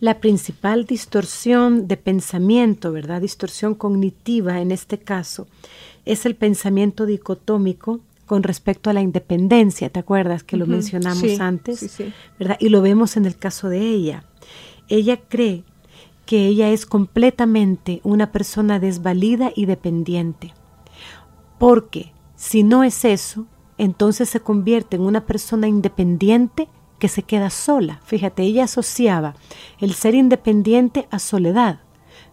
La 0.00 0.20
principal 0.20 0.86
distorsión 0.86 1.88
de 1.88 1.96
pensamiento, 1.96 2.92
¿verdad? 2.92 3.22
Distorsión 3.22 3.74
cognitiva 3.74 4.60
en 4.60 4.70
este 4.70 4.98
caso, 4.98 5.46
es 6.04 6.26
el 6.26 6.34
pensamiento 6.34 7.06
dicotómico 7.06 8.00
con 8.26 8.42
respecto 8.42 8.90
a 8.90 8.92
la 8.94 9.02
independencia, 9.02 9.90
¿te 9.90 10.00
acuerdas 10.00 10.42
que 10.42 10.56
lo 10.56 10.66
mencionamos 10.66 11.18
sí, 11.18 11.36
antes? 11.38 11.78
sí, 11.78 11.88
sí. 11.88 12.12
¿verdad? 12.38 12.56
Y 12.58 12.70
lo 12.70 12.80
vemos 12.80 13.16
en 13.16 13.26
el 13.26 13.36
caso 13.36 13.68
de 13.68 13.80
ella. 13.80 14.24
Ella 14.88 15.20
cree 15.28 15.64
que 16.26 16.46
ella 16.46 16.70
es 16.70 16.86
completamente 16.86 18.00
una 18.04 18.32
persona 18.32 18.78
desvalida 18.78 19.52
y 19.54 19.66
dependiente. 19.66 20.54
Porque 21.58 22.12
si 22.36 22.62
no 22.62 22.84
es 22.84 23.04
eso, 23.04 23.46
entonces 23.78 24.28
se 24.28 24.40
convierte 24.40 24.96
en 24.96 25.02
una 25.02 25.26
persona 25.26 25.68
independiente 25.68 26.68
que 26.98 27.08
se 27.08 27.22
queda 27.22 27.50
sola. 27.50 28.00
Fíjate, 28.04 28.42
ella 28.42 28.64
asociaba 28.64 29.34
el 29.80 29.94
ser 29.94 30.14
independiente 30.14 31.06
a 31.10 31.18
soledad. 31.18 31.80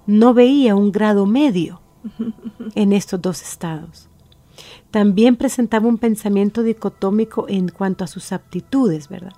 No 0.06 0.34
veía 0.34 0.75
un 0.75 0.91
grado 0.91 1.25
medio 1.25 1.82
en 2.75 2.93
estos 2.93 3.21
dos 3.21 3.41
estados. 3.41 4.08
También 4.91 5.36
presentaba 5.36 5.88
un 5.88 5.97
pensamiento 5.97 6.63
dicotómico 6.63 7.45
en 7.47 7.69
cuanto 7.69 8.04
a 8.04 8.08
sus 8.08 8.32
aptitudes, 8.32 9.08
¿verdad? 9.08 9.34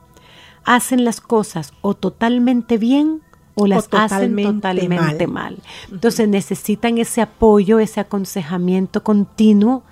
Hacen 0.65 1.03
las 1.05 1.21
cosas 1.21 1.73
o 1.81 1.93
totalmente 1.93 2.77
bien 2.77 3.21
o 3.55 3.67
las 3.67 3.85
hacen 3.91 4.35
totalmente 4.35 4.43
totalmente 4.53 5.27
mal. 5.27 5.55
mal. 5.55 5.57
Entonces 5.91 6.27
necesitan 6.27 6.97
ese 6.97 7.21
apoyo, 7.21 7.79
ese 7.79 7.99
aconsejamiento 7.99 9.03
continuo, 9.03 9.83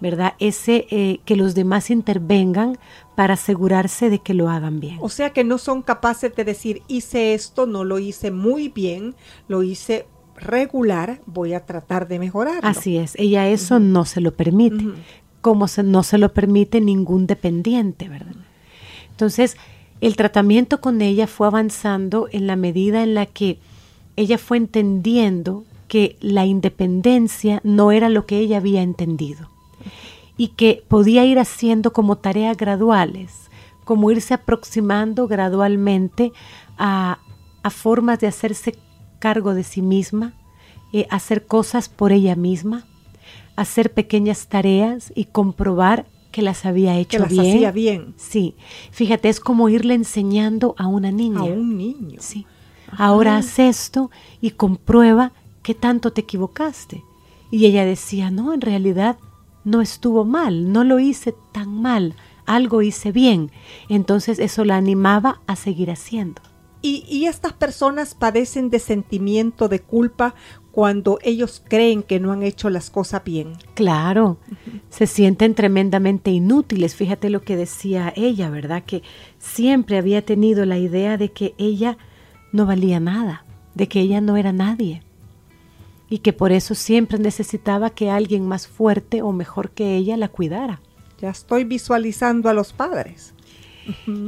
¿verdad? 0.00 0.34
Ese 0.38 0.86
eh, 0.90 1.20
que 1.24 1.34
los 1.34 1.54
demás 1.56 1.90
intervengan 1.90 2.78
para 3.16 3.34
asegurarse 3.34 4.10
de 4.10 4.20
que 4.20 4.34
lo 4.34 4.48
hagan 4.48 4.78
bien. 4.78 4.98
O 5.00 5.08
sea 5.08 5.30
que 5.30 5.42
no 5.42 5.58
son 5.58 5.82
capaces 5.82 6.34
de 6.36 6.44
decir, 6.44 6.82
hice 6.86 7.34
esto, 7.34 7.66
no 7.66 7.82
lo 7.82 7.98
hice 7.98 8.30
muy 8.30 8.68
bien, 8.68 9.16
lo 9.48 9.64
hice 9.64 10.06
regular, 10.36 11.20
voy 11.26 11.52
a 11.54 11.66
tratar 11.66 12.06
de 12.06 12.20
mejorarlo. 12.20 12.60
Así 12.68 12.96
es, 12.96 13.14
ella 13.16 13.48
eso 13.48 13.80
no 13.80 14.04
se 14.04 14.20
lo 14.20 14.34
permite, 14.36 14.84
como 15.40 15.66
se- 15.66 15.82
no 15.82 16.04
se 16.04 16.16
lo 16.18 16.32
permite 16.32 16.80
ningún 16.80 17.26
dependiente, 17.26 18.08
¿verdad? 18.08 18.36
Entonces, 19.10 19.56
el 20.00 20.16
tratamiento 20.16 20.80
con 20.80 21.02
ella 21.02 21.26
fue 21.26 21.46
avanzando 21.46 22.28
en 22.30 22.46
la 22.46 22.56
medida 22.56 23.02
en 23.02 23.14
la 23.14 23.26
que 23.26 23.58
ella 24.16 24.38
fue 24.38 24.56
entendiendo 24.56 25.64
que 25.88 26.16
la 26.20 26.44
independencia 26.44 27.60
no 27.64 27.92
era 27.92 28.08
lo 28.08 28.26
que 28.26 28.38
ella 28.38 28.58
había 28.58 28.82
entendido 28.82 29.48
y 30.36 30.48
que 30.48 30.84
podía 30.86 31.24
ir 31.24 31.38
haciendo 31.38 31.92
como 31.92 32.16
tareas 32.16 32.56
graduales, 32.56 33.50
como 33.84 34.10
irse 34.10 34.34
aproximando 34.34 35.26
gradualmente 35.26 36.32
a, 36.76 37.18
a 37.62 37.70
formas 37.70 38.20
de 38.20 38.28
hacerse 38.28 38.74
cargo 39.18 39.54
de 39.54 39.64
sí 39.64 39.82
misma, 39.82 40.34
eh, 40.92 41.06
hacer 41.10 41.46
cosas 41.46 41.88
por 41.88 42.12
ella 42.12 42.36
misma, 42.36 42.86
hacer 43.56 43.92
pequeñas 43.92 44.46
tareas 44.46 45.12
y 45.14 45.24
comprobar 45.24 46.06
que 46.30 46.42
las 46.42 46.64
había 46.66 46.96
hecho 46.96 47.10
que 47.10 47.18
las 47.20 47.30
bien. 47.30 47.46
hacía 47.46 47.72
bien 47.72 48.14
Sí, 48.16 48.54
fíjate, 48.90 49.28
es 49.28 49.40
como 49.40 49.68
irle 49.68 49.94
enseñando 49.94 50.74
a 50.78 50.86
una 50.86 51.10
niña. 51.10 51.40
a 51.40 51.44
un 51.44 51.76
niño. 51.76 52.18
Sí. 52.20 52.46
Ahora 52.90 53.36
haz 53.36 53.58
esto 53.58 54.10
y 54.40 54.52
comprueba 54.52 55.32
qué 55.62 55.74
tanto 55.74 56.12
te 56.12 56.22
equivocaste. 56.22 57.04
Y 57.50 57.66
ella 57.66 57.84
decía, 57.84 58.30
no, 58.30 58.52
en 58.52 58.60
realidad 58.60 59.18
no 59.64 59.80
estuvo 59.80 60.24
mal, 60.24 60.72
no 60.72 60.84
lo 60.84 60.98
hice 60.98 61.34
tan 61.52 61.80
mal, 61.80 62.14
algo 62.46 62.82
hice 62.82 63.12
bien. 63.12 63.50
Entonces 63.88 64.38
eso 64.38 64.64
la 64.64 64.76
animaba 64.76 65.40
a 65.46 65.56
seguir 65.56 65.90
haciendo. 65.90 66.40
Y, 66.80 67.04
y 67.08 67.26
estas 67.26 67.52
personas 67.52 68.14
padecen 68.14 68.70
de 68.70 68.78
sentimiento 68.78 69.68
de 69.68 69.80
culpa 69.80 70.34
cuando 70.78 71.18
ellos 71.24 71.60
creen 71.66 72.04
que 72.04 72.20
no 72.20 72.30
han 72.30 72.44
hecho 72.44 72.70
las 72.70 72.88
cosas 72.88 73.24
bien. 73.24 73.54
Claro, 73.74 74.38
se 74.90 75.08
sienten 75.08 75.56
tremendamente 75.56 76.30
inútiles. 76.30 76.94
Fíjate 76.94 77.30
lo 77.30 77.42
que 77.42 77.56
decía 77.56 78.12
ella, 78.14 78.48
¿verdad? 78.48 78.84
Que 78.86 79.02
siempre 79.38 79.98
había 79.98 80.24
tenido 80.24 80.64
la 80.66 80.78
idea 80.78 81.16
de 81.16 81.32
que 81.32 81.52
ella 81.58 81.98
no 82.52 82.64
valía 82.64 83.00
nada, 83.00 83.44
de 83.74 83.88
que 83.88 83.98
ella 83.98 84.20
no 84.20 84.36
era 84.36 84.52
nadie 84.52 85.02
y 86.08 86.18
que 86.18 86.32
por 86.32 86.52
eso 86.52 86.76
siempre 86.76 87.18
necesitaba 87.18 87.90
que 87.90 88.12
alguien 88.12 88.46
más 88.46 88.68
fuerte 88.68 89.20
o 89.20 89.32
mejor 89.32 89.70
que 89.70 89.96
ella 89.96 90.16
la 90.16 90.28
cuidara. 90.28 90.80
Ya 91.20 91.30
estoy 91.30 91.64
visualizando 91.64 92.48
a 92.48 92.54
los 92.54 92.72
padres. 92.72 93.34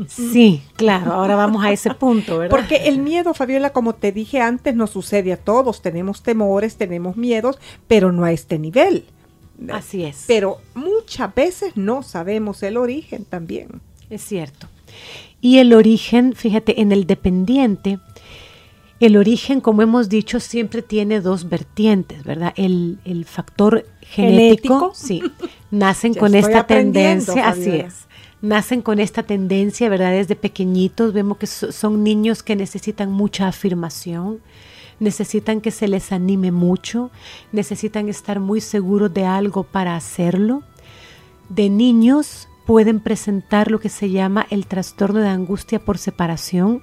Sí, 0.08 0.62
claro, 0.76 1.12
ahora 1.12 1.36
vamos 1.36 1.64
a 1.64 1.72
ese 1.72 1.94
punto, 1.94 2.38
¿verdad? 2.38 2.56
Porque 2.56 2.88
el 2.88 2.98
miedo, 2.98 3.34
Fabiola, 3.34 3.70
como 3.70 3.94
te 3.94 4.12
dije 4.12 4.40
antes, 4.40 4.74
nos 4.74 4.90
sucede 4.90 5.32
a 5.32 5.36
todos. 5.36 5.82
Tenemos 5.82 6.22
temores, 6.22 6.76
tenemos 6.76 7.16
miedos, 7.16 7.58
pero 7.86 8.12
no 8.12 8.24
a 8.24 8.32
este 8.32 8.58
nivel. 8.58 9.04
Así 9.70 10.04
es. 10.04 10.24
Pero 10.26 10.58
muchas 10.74 11.34
veces 11.34 11.76
no 11.76 12.02
sabemos 12.02 12.62
el 12.62 12.76
origen 12.76 13.24
también. 13.24 13.80
Es 14.08 14.22
cierto. 14.22 14.68
Y 15.40 15.58
el 15.58 15.72
origen, 15.72 16.34
fíjate, 16.34 16.80
en 16.80 16.92
el 16.92 17.06
dependiente, 17.06 17.98
el 19.00 19.16
origen, 19.16 19.60
como 19.60 19.82
hemos 19.82 20.08
dicho, 20.08 20.40
siempre 20.40 20.82
tiene 20.82 21.20
dos 21.20 21.48
vertientes, 21.48 22.22
¿verdad? 22.24 22.52
El, 22.56 22.98
el 23.04 23.24
factor 23.24 23.86
genético, 24.02 24.92
¿Genético? 24.92 24.92
sí, 24.94 25.22
nacen 25.70 26.14
con 26.18 26.34
esta 26.34 26.66
tendencia, 26.66 27.48
así 27.48 27.70
es. 27.70 28.06
Nacen 28.42 28.80
con 28.80 29.00
esta 29.00 29.22
tendencia, 29.22 29.88
¿verdad? 29.90 30.12
Desde 30.12 30.34
pequeñitos 30.34 31.12
vemos 31.12 31.36
que 31.36 31.46
so- 31.46 31.72
son 31.72 32.02
niños 32.02 32.42
que 32.42 32.56
necesitan 32.56 33.12
mucha 33.12 33.48
afirmación, 33.48 34.40
necesitan 34.98 35.60
que 35.60 35.70
se 35.70 35.88
les 35.88 36.10
anime 36.10 36.50
mucho, 36.50 37.10
necesitan 37.52 38.08
estar 38.08 38.40
muy 38.40 38.60
seguros 38.62 39.12
de 39.12 39.26
algo 39.26 39.64
para 39.64 39.94
hacerlo. 39.94 40.62
De 41.50 41.68
niños 41.68 42.48
pueden 42.66 43.00
presentar 43.00 43.70
lo 43.70 43.78
que 43.78 43.88
se 43.90 44.10
llama 44.10 44.46
el 44.50 44.66
trastorno 44.66 45.20
de 45.20 45.28
angustia 45.28 45.78
por 45.84 45.98
separación, 45.98 46.82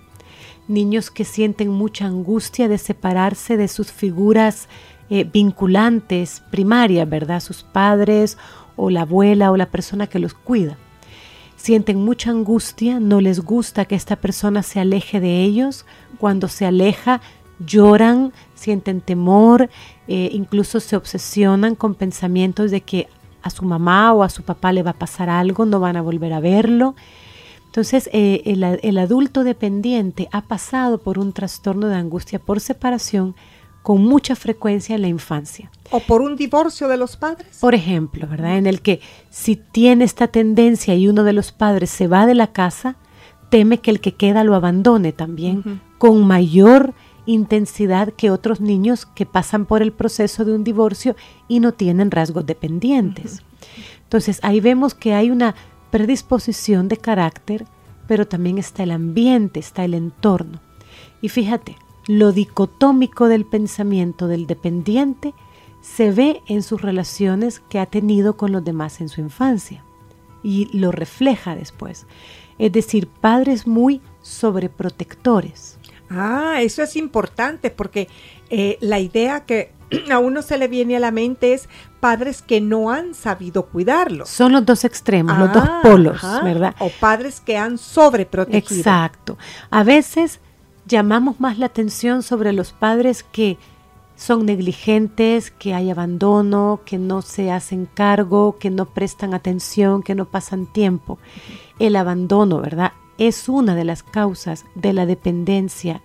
niños 0.67 1.09
que 1.09 1.25
sienten 1.25 1.69
mucha 1.69 2.05
angustia 2.05 2.67
de 2.67 2.77
separarse 2.77 3.57
de 3.57 3.67
sus 3.67 3.91
figuras 3.91 4.67
eh, 5.09 5.23
vinculantes 5.23 6.43
primarias, 6.51 7.09
¿verdad? 7.09 7.39
Sus 7.39 7.63
padres 7.63 8.37
o 8.75 8.89
la 8.91 9.01
abuela 9.01 9.51
o 9.51 9.57
la 9.57 9.71
persona 9.71 10.05
que 10.07 10.19
los 10.19 10.33
cuida. 10.35 10.77
Sienten 11.57 12.05
mucha 12.05 12.29
angustia, 12.29 12.99
no 12.99 13.19
les 13.19 13.41
gusta 13.41 13.85
que 13.85 13.95
esta 13.95 14.15
persona 14.15 14.63
se 14.63 14.79
aleje 14.79 15.19
de 15.19 15.43
ellos. 15.43 15.85
Cuando 16.19 16.47
se 16.47 16.65
aleja, 16.65 17.19
lloran, 17.59 18.31
sienten 18.53 19.01
temor, 19.01 19.69
eh, 20.07 20.29
incluso 20.31 20.79
se 20.79 20.95
obsesionan 20.95 21.75
con 21.75 21.95
pensamientos 21.95 22.71
de 22.71 22.81
que 22.81 23.07
a 23.41 23.49
su 23.49 23.65
mamá 23.65 24.13
o 24.13 24.23
a 24.23 24.29
su 24.29 24.43
papá 24.43 24.71
le 24.71 24.83
va 24.83 24.91
a 24.91 24.99
pasar 24.99 25.29
algo, 25.29 25.65
no 25.65 25.79
van 25.79 25.97
a 25.97 26.01
volver 26.01 26.31
a 26.31 26.39
verlo. 26.39 26.95
Entonces, 27.65 28.09
eh, 28.13 28.43
el, 28.45 28.63
el 28.63 28.97
adulto 28.97 29.43
dependiente 29.43 30.29
ha 30.31 30.41
pasado 30.41 30.99
por 30.99 31.19
un 31.19 31.33
trastorno 31.33 31.87
de 31.87 31.95
angustia 31.95 32.39
por 32.39 32.59
separación 32.59 33.35
con 33.87 34.03
mucha 34.03 34.35
frecuencia 34.35 34.95
en 34.95 35.01
la 35.01 35.07
infancia. 35.07 35.71
O 35.91 36.01
por 36.01 36.19
un 36.19 36.35
divorcio 36.35 36.89
de 36.89 36.97
los 36.97 37.15
padres. 37.15 37.59
Por 37.61 37.73
ejemplo, 37.73 38.27
¿verdad? 38.27 38.57
En 38.57 38.67
el 38.67 38.81
que 38.81 38.99
si 39.29 39.55
tiene 39.55 40.03
esta 40.03 40.27
tendencia 40.27 40.93
y 40.93 41.07
uno 41.07 41.23
de 41.23 41.31
los 41.31 41.53
padres 41.53 41.89
se 41.89 42.07
va 42.07 42.25
de 42.25 42.35
la 42.35 42.47
casa, 42.47 42.97
teme 43.49 43.77
que 43.77 43.89
el 43.89 44.01
que 44.01 44.13
queda 44.13 44.43
lo 44.43 44.55
abandone 44.55 45.13
también 45.13 45.79
con 45.99 46.27
mayor 46.27 46.95
intensidad 47.25 48.11
que 48.11 48.29
otros 48.29 48.59
niños 48.59 49.05
que 49.05 49.25
pasan 49.25 49.65
por 49.65 49.81
el 49.81 49.93
proceso 49.93 50.43
de 50.43 50.53
un 50.53 50.65
divorcio 50.65 51.15
y 51.47 51.61
no 51.61 51.71
tienen 51.71 52.11
rasgos 52.11 52.45
dependientes. 52.45 53.41
Entonces 54.03 54.41
ahí 54.43 54.59
vemos 54.59 54.95
que 54.95 55.13
hay 55.13 55.31
una 55.31 55.55
predisposición 55.91 56.89
de 56.89 56.97
carácter, 56.97 57.63
pero 58.05 58.27
también 58.27 58.57
está 58.57 58.83
el 58.83 58.91
ambiente, 58.91 59.61
está 59.61 59.85
el 59.85 59.93
entorno. 59.93 60.59
Y 61.21 61.29
fíjate, 61.29 61.77
lo 62.07 62.31
dicotómico 62.31 63.27
del 63.27 63.45
pensamiento 63.45 64.27
del 64.27 64.47
dependiente 64.47 65.33
se 65.81 66.11
ve 66.11 66.41
en 66.47 66.63
sus 66.63 66.81
relaciones 66.81 67.59
que 67.69 67.79
ha 67.79 67.85
tenido 67.85 68.35
con 68.37 68.51
los 68.51 68.63
demás 68.63 68.99
en 69.01 69.09
su 69.09 69.21
infancia 69.21 69.83
y 70.43 70.69
lo 70.77 70.91
refleja 70.91 71.55
después. 71.55 72.05
Es 72.57 72.71
decir, 72.71 73.07
padres 73.07 73.67
muy 73.67 74.01
sobreprotectores. 74.21 75.77
Ah, 76.09 76.57
eso 76.61 76.81
es 76.83 76.95
importante 76.95 77.69
porque 77.69 78.07
eh, 78.49 78.77
la 78.81 78.99
idea 78.99 79.45
que 79.45 79.73
a 80.11 80.19
uno 80.19 80.41
se 80.41 80.57
le 80.57 80.67
viene 80.67 80.95
a 80.95 80.99
la 80.99 81.11
mente 81.11 81.53
es 81.53 81.67
padres 81.99 82.41
que 82.41 82.61
no 82.61 82.89
han 82.91 83.13
sabido 83.13 83.65
cuidarlos. 83.67 84.29
Son 84.29 84.51
los 84.51 84.65
dos 84.65 84.85
extremos, 84.85 85.37
los 85.37 85.51
dos 85.53 85.63
Ah, 85.65 85.79
polos, 85.83 86.23
ajá. 86.23 86.43
¿verdad? 86.43 86.75
O 86.79 86.89
padres 86.99 87.41
que 87.41 87.57
han 87.57 87.77
sobreprotegido. 87.77 88.79
Exacto. 88.79 89.37
A 89.69 89.83
veces 89.83 90.39
llamamos 90.87 91.39
más 91.39 91.57
la 91.59 91.67
atención 91.67 92.23
sobre 92.23 92.53
los 92.53 92.71
padres 92.71 93.23
que 93.23 93.57
son 94.15 94.45
negligentes, 94.45 95.51
que 95.51 95.73
hay 95.73 95.91
abandono, 95.91 96.79
que 96.85 96.97
no 96.97 97.21
se 97.21 97.51
hacen 97.51 97.87
cargo, 97.93 98.57
que 98.57 98.71
no 98.71 98.85
prestan 98.85 99.33
atención, 99.33 100.01
que 100.01 100.15
no 100.15 100.25
pasan 100.25 100.65
tiempo. 100.65 101.19
El 101.77 101.95
abandono, 101.95 102.59
¿verdad? 102.59 102.93
Es 103.19 103.47
una 103.47 103.75
de 103.75 103.85
las 103.85 104.01
causas 104.01 104.65
de 104.73 104.93
la 104.93 105.05
dependencia 105.05 106.01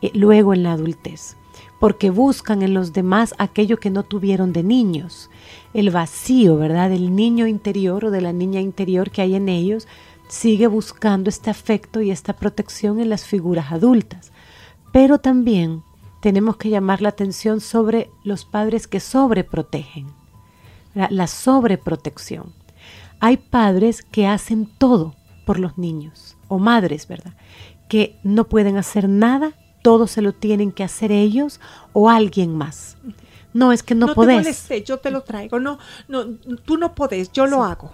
eh, 0.00 0.10
luego 0.14 0.54
en 0.54 0.62
la 0.62 0.72
adultez, 0.72 1.36
porque 1.80 2.10
buscan 2.10 2.62
en 2.62 2.74
los 2.74 2.92
demás 2.92 3.34
aquello 3.38 3.78
que 3.78 3.90
no 3.90 4.04
tuvieron 4.04 4.52
de 4.52 4.62
niños, 4.62 5.30
el 5.74 5.90
vacío, 5.90 6.56
¿verdad? 6.56 6.90
Del 6.90 7.16
niño 7.16 7.48
interior 7.48 8.04
o 8.04 8.10
de 8.10 8.20
la 8.20 8.32
niña 8.32 8.60
interior 8.60 9.10
que 9.10 9.22
hay 9.22 9.34
en 9.34 9.48
ellos, 9.48 9.88
sigue 10.28 10.66
buscando 10.66 11.28
este 11.30 11.50
afecto 11.50 12.00
y 12.00 12.10
esta 12.10 12.34
protección 12.34 13.00
en 13.00 13.10
las 13.10 13.24
figuras 13.24 13.72
adultas. 13.72 14.32
Pero 14.92 15.18
también 15.18 15.82
tenemos 16.20 16.56
que 16.56 16.70
llamar 16.70 17.02
la 17.02 17.10
atención 17.10 17.60
sobre 17.60 18.10
los 18.24 18.44
padres 18.44 18.86
que 18.88 19.00
sobreprotegen, 19.00 20.06
la, 20.94 21.08
la 21.10 21.26
sobreprotección. 21.26 22.52
Hay 23.20 23.36
padres 23.36 24.02
que 24.02 24.26
hacen 24.26 24.66
todo 24.78 25.14
por 25.44 25.58
los 25.58 25.78
niños, 25.78 26.36
o 26.48 26.58
madres, 26.58 27.06
¿verdad? 27.06 27.34
Que 27.88 28.18
no 28.24 28.48
pueden 28.48 28.76
hacer 28.76 29.08
nada, 29.08 29.52
todo 29.82 30.06
se 30.08 30.22
lo 30.22 30.32
tienen 30.32 30.72
que 30.72 30.82
hacer 30.82 31.12
ellos 31.12 31.60
o 31.92 32.10
alguien 32.10 32.56
más. 32.56 32.96
No 33.54 33.72
es 33.72 33.82
que 33.82 33.94
no, 33.94 34.06
No, 34.06 34.12
te 34.12 34.16
podés. 34.16 34.36
molestes, 34.38 34.84
yo 34.84 34.98
te 34.98 35.10
lo 35.10 35.22
traigo. 35.22 35.60
No, 35.60 35.78
no, 36.08 36.26
tú 36.64 36.76
no 36.76 36.94
podés, 36.94 37.30
yo 37.32 37.46
lo 37.46 37.62
hago. 37.62 37.92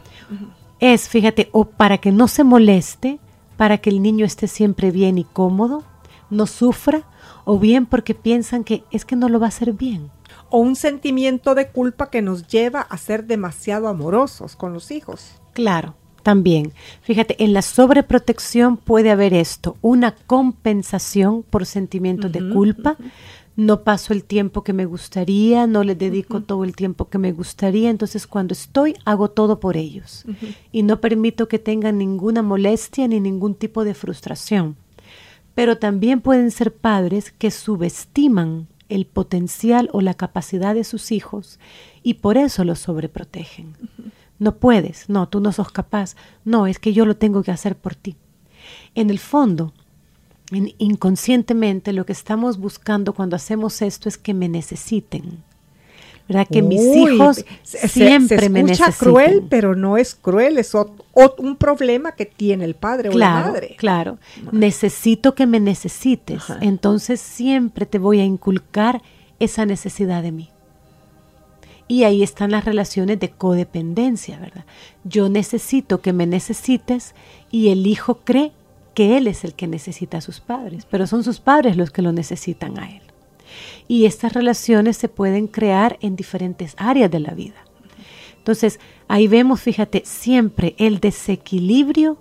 Es, 0.83 1.09
fíjate, 1.09 1.49
o 1.53 1.65
para 1.65 1.99
que 1.99 2.11
no 2.11 2.27
se 2.27 2.43
moleste, 2.43 3.21
para 3.57 3.79
que 3.79 3.89
el 3.89 4.03
niño 4.03 4.27
esté 4.27 4.49
siempre 4.49 4.91
bien 4.91 5.17
y 5.17 5.23
cómodo, 5.23 5.85
no 6.29 6.49
sufra, 6.49 7.05
o 7.45 7.61
bien 7.61 7.87
porque 7.87 8.17
piensan 8.17 8.65
que 8.65 8.83
es 8.91 9.05
que 9.05 9.15
no 9.15 9.29
lo 9.29 9.39
va 9.39 9.47
a 9.47 9.51
hacer 9.51 9.75
bien. 9.75 10.11
O 10.51 10.59
un 10.59 10.75
sentimiento 10.75 11.55
de 11.55 11.69
culpa 11.69 12.11
que 12.11 12.21
nos 12.21 12.49
lleva 12.49 12.81
a 12.81 12.97
ser 12.97 13.27
demasiado 13.27 13.87
amorosos 13.87 14.57
con 14.57 14.73
los 14.73 14.91
hijos. 14.91 15.41
Claro, 15.53 15.95
también. 16.25 16.73
Fíjate, 17.03 17.43
en 17.45 17.53
la 17.53 17.63
sobreprotección 17.63 18.77
puede 18.77 19.13
haber 19.13 19.35
esto, 19.35 19.77
una 19.83 20.17
compensación 20.27 21.45
por 21.45 21.65
sentimientos 21.65 22.33
de 22.33 22.49
culpa. 22.53 22.97
No 23.55 23.85
paso 23.85 24.15
el 24.15 24.25
tiempo 24.25 24.65
que 24.65 24.73
me 24.73 24.87
gustaría, 24.87 25.67
no 25.67 25.85
les 25.85 25.99
dedico 25.99 26.41
todo 26.41 26.65
el 26.65 26.75
tiempo 26.75 27.11
que 27.11 27.19
me 27.19 27.33
gustaría, 27.33 27.91
entonces 27.91 28.27
cuando 28.27 28.55
estoy 28.55 28.95
hago 29.05 29.29
todo 29.29 29.61
por 29.61 29.77
ellos 29.77 30.25
y 30.73 30.83
no 30.83 31.01
permito 31.01 31.49
que 31.49 31.59
tengan 31.59 31.99
ninguna 31.99 32.41
molestia 32.41 33.07
ni 33.09 33.21
ningún 33.21 33.55
tipo 33.55 33.85
de 33.85 33.93
frustración. 33.93 34.77
Pero 35.55 35.77
también 35.77 36.23
pueden 36.23 36.51
ser 36.51 36.75
padres 36.75 37.31
que 37.31 37.51
subestiman 37.51 38.69
el 38.89 39.05
potencial 39.05 39.91
o 39.93 40.01
la 40.01 40.15
capacidad 40.15 40.75
de 40.75 40.85
sus 40.85 41.13
hijos 41.13 41.59
y 42.03 42.15
por 42.15 42.39
eso 42.39 42.65
los 42.65 42.79
sobreprotegen. 42.79 43.77
No 44.39 44.57
puedes, 44.57 45.11
no, 45.11 45.29
tú 45.29 45.41
no 45.41 45.53
sos 45.53 45.71
capaz, 45.71 46.17
no, 46.45 46.67
es 46.67 46.79
que 46.79 46.95
yo 46.95 47.05
lo 47.05 47.17
tengo 47.17 47.43
que 47.43 47.51
hacer 47.51 47.77
por 47.77 47.95
ti. 47.95 48.17
En 48.95 49.11
el 49.11 49.19
fondo, 49.19 49.73
inconscientemente 50.79 51.93
lo 51.93 52.05
que 52.07 52.13
estamos 52.13 52.59
buscando 52.59 53.13
cuando 53.15 53.37
hacemos 53.37 53.83
esto 53.83 54.09
es 54.09 54.19
que 54.19 54.35
me 54.35 54.49
necesiten. 54.49 55.43
¿Verdad? 56.29 56.47
Que 56.51 56.63
mis 56.63 56.81
hijos 56.81 57.45
se- 57.63 57.79
se- 57.79 57.89
siempre 57.89 58.39
se 58.39 58.49
me 58.49 58.61
escucha 58.61 58.87
necesiten. 58.87 59.09
cruel, 59.13 59.43
pero 59.49 59.75
no 59.75 59.97
es 59.97 60.15
cruel, 60.15 60.57
es 60.59 60.73
un 60.75 61.57
problema 61.57 62.13
que 62.13 62.27
tiene 62.27 62.65
el 62.65 62.75
padre 62.77 63.09
o 63.09 63.13
la 63.13 63.17
Claro, 63.17 63.47
madre. 63.53 63.75
claro. 63.77 64.19
Necesito 64.53 65.35
que 65.35 65.47
me 65.47 65.59
necesites. 65.59 66.39
Ajá. 66.39 66.59
Entonces 66.61 67.21
siempre 67.21 67.87
te 67.87 67.99
voy 67.99 68.21
a 68.21 68.25
inculcar 68.25 69.03
esa 69.41 69.67
necesidad 69.67 70.23
de 70.23 70.31
mí. 70.33 70.49
Y 71.89 72.05
ahí 72.05 72.23
están 72.23 72.53
las 72.53 72.65
relaciones 72.65 73.19
de 73.19 73.31
codependencia, 73.31 74.39
¿verdad? 74.39 74.65
Yo 75.05 75.29
necesito 75.29 76.01
que 76.01 76.13
me 76.13 76.27
necesites 76.27 77.15
y 77.51 77.69
el 77.71 77.87
hijo 77.87 78.21
cree 78.25 78.53
que 78.95 79.17
él 79.17 79.27
es 79.27 79.45
el 79.45 79.55
que 79.55 79.67
necesita 79.67 80.19
a 80.19 80.23
sus 80.23 80.41
padres, 80.41 80.87
pero 80.91 81.07
son 81.07 81.25
sus 81.25 81.41
padres 81.41 81.77
los 81.77 81.91
que 81.91 82.03
lo 82.03 82.13
necesitan 82.13 82.79
a 82.79 82.91
él. 82.91 83.03
Y 83.89 84.07
estas 84.07 84.33
relaciones 84.33 84.97
se 84.97 85.09
pueden 85.09 85.47
crear 85.47 85.99
en 86.01 86.17
diferentes 86.17 86.75
áreas 86.79 87.11
de 87.11 87.21
la 87.21 87.35
vida. 87.35 87.65
Entonces, 88.39 88.81
ahí 89.09 89.29
vemos, 89.29 89.61
fíjate, 89.61 90.03
siempre 90.05 90.75
el 90.79 91.01
desequilibrio 91.01 92.19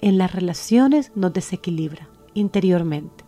en 0.00 0.18
las 0.18 0.32
relaciones 0.32 1.10
nos 1.14 1.32
desequilibra 1.32 2.08
interiormente. 2.34 3.24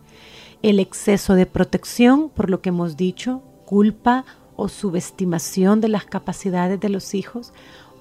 El 0.61 0.79
exceso 0.79 1.35
de 1.35 1.45
protección, 1.45 2.29
por 2.29 2.49
lo 2.49 2.61
que 2.61 2.69
hemos 2.69 2.97
dicho, 2.97 3.41
culpa 3.65 4.25
o 4.55 4.69
subestimación 4.69 5.81
de 5.81 5.87
las 5.87 6.05
capacidades 6.05 6.79
de 6.79 6.89
los 6.89 7.13
hijos, 7.13 7.53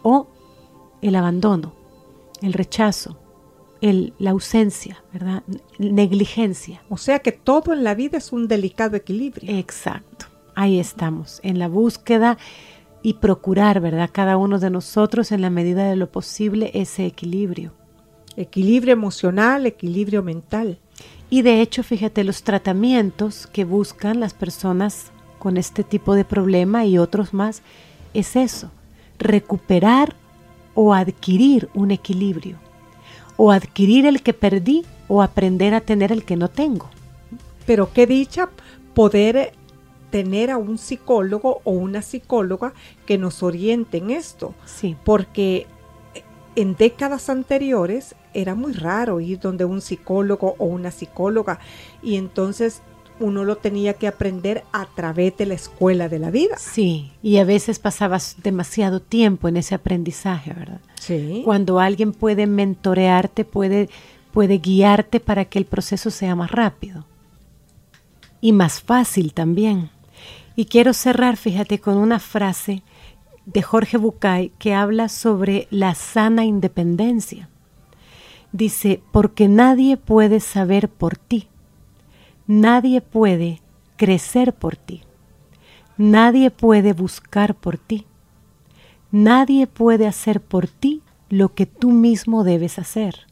o 0.02 0.28
el 1.02 1.16
abandono, 1.16 1.74
el 2.40 2.52
rechazo, 2.52 3.18
el, 3.80 4.12
la 4.18 4.30
ausencia, 4.30 5.02
¿verdad? 5.12 5.42
Negligencia. 5.78 6.82
O 6.88 6.96
sea 6.96 7.18
que 7.20 7.32
todo 7.32 7.72
en 7.72 7.84
la 7.84 7.94
vida 7.94 8.18
es 8.18 8.32
un 8.32 8.48
delicado 8.48 8.96
equilibrio. 8.96 9.56
Exacto. 9.56 10.26
Ahí 10.54 10.80
estamos, 10.80 11.40
en 11.42 11.58
la 11.58 11.68
búsqueda 11.68 12.38
y 13.02 13.14
procurar, 13.14 13.80
¿verdad? 13.80 14.10
Cada 14.12 14.36
uno 14.36 14.58
de 14.58 14.70
nosotros 14.70 15.30
en 15.32 15.42
la 15.42 15.50
medida 15.50 15.88
de 15.88 15.96
lo 15.96 16.10
posible 16.10 16.70
ese 16.74 17.06
equilibrio. 17.06 17.72
Equilibrio 18.36 18.92
emocional, 18.92 19.66
equilibrio 19.66 20.22
mental. 20.22 20.78
Y 21.28 21.42
de 21.42 21.60
hecho, 21.60 21.82
fíjate, 21.82 22.24
los 22.24 22.42
tratamientos 22.42 23.46
que 23.46 23.64
buscan 23.64 24.20
las 24.20 24.34
personas 24.34 25.12
con 25.38 25.56
este 25.56 25.84
tipo 25.84 26.14
de 26.14 26.24
problema 26.24 26.84
y 26.86 26.98
otros 26.98 27.34
más 27.34 27.62
es 28.14 28.36
eso, 28.36 28.70
recuperar 29.18 30.14
o 30.74 30.94
adquirir 30.94 31.68
un 31.74 31.90
equilibrio, 31.90 32.58
o 33.36 33.52
adquirir 33.52 34.06
el 34.06 34.22
que 34.22 34.32
perdí 34.32 34.84
o 35.08 35.22
aprender 35.22 35.74
a 35.74 35.80
tener 35.80 36.12
el 36.12 36.24
que 36.24 36.36
no 36.36 36.48
tengo. 36.48 36.88
Pero 37.66 37.92
qué 37.92 38.06
dicha 38.06 38.50
poder 38.94 39.52
tener 40.10 40.50
a 40.50 40.56
un 40.56 40.78
psicólogo 40.78 41.60
o 41.64 41.72
una 41.72 42.02
psicóloga 42.02 42.72
que 43.04 43.18
nos 43.18 43.42
oriente 43.42 43.98
en 43.98 44.10
esto. 44.10 44.54
Sí. 44.64 44.96
Porque 45.04 45.66
en 46.54 46.74
décadas 46.74 47.28
anteriores 47.28 48.14
era 48.32 48.54
muy 48.54 48.72
raro 48.72 49.20
ir 49.20 49.38
donde 49.40 49.64
un 49.64 49.80
psicólogo 49.80 50.54
o 50.58 50.64
una 50.64 50.90
psicóloga 50.90 51.58
y 52.02 52.16
entonces 52.16 52.82
uno 53.18 53.44
lo 53.44 53.56
tenía 53.56 53.94
que 53.94 54.06
aprender 54.06 54.64
a 54.72 54.86
través 54.86 55.36
de 55.36 55.46
la 55.46 55.54
escuela 55.54 56.08
de 56.08 56.18
la 56.18 56.30
vida. 56.30 56.56
Sí, 56.58 57.12
y 57.22 57.38
a 57.38 57.44
veces 57.44 57.78
pasabas 57.78 58.36
demasiado 58.42 59.00
tiempo 59.00 59.48
en 59.48 59.56
ese 59.56 59.74
aprendizaje, 59.74 60.52
¿verdad? 60.52 60.80
Sí. 61.00 61.42
Cuando 61.44 61.80
alguien 61.80 62.12
puede 62.12 62.46
mentorearte, 62.46 63.44
puede, 63.44 63.88
puede 64.32 64.58
guiarte 64.58 65.20
para 65.20 65.46
que 65.46 65.58
el 65.58 65.64
proceso 65.64 66.10
sea 66.10 66.34
más 66.34 66.50
rápido 66.50 67.06
y 68.40 68.52
más 68.52 68.82
fácil 68.82 69.32
también. 69.32 69.90
Y 70.54 70.66
quiero 70.66 70.92
cerrar, 70.92 71.36
fíjate, 71.36 71.80
con 71.80 71.96
una 71.96 72.18
frase 72.18 72.82
de 73.44 73.62
Jorge 73.62 73.96
Bucay 73.96 74.52
que 74.58 74.74
habla 74.74 75.08
sobre 75.08 75.68
la 75.70 75.94
sana 75.94 76.44
independencia. 76.44 77.48
Dice, 78.52 79.02
porque 79.12 79.48
nadie 79.48 79.96
puede 79.96 80.40
saber 80.40 80.88
por 80.88 81.16
ti 81.16 81.48
Nadie 82.46 83.00
puede 83.00 83.60
crecer 83.96 84.52
por 84.52 84.76
ti. 84.76 85.02
Nadie 85.96 86.50
puede 86.50 86.92
buscar 86.92 87.54
por 87.54 87.78
ti. 87.78 88.06
Nadie 89.10 89.66
puede 89.66 90.06
hacer 90.06 90.40
por 90.40 90.68
ti 90.68 91.02
lo 91.28 91.54
que 91.54 91.66
tú 91.66 91.90
mismo 91.90 92.44
debes 92.44 92.78
hacer. 92.78 93.26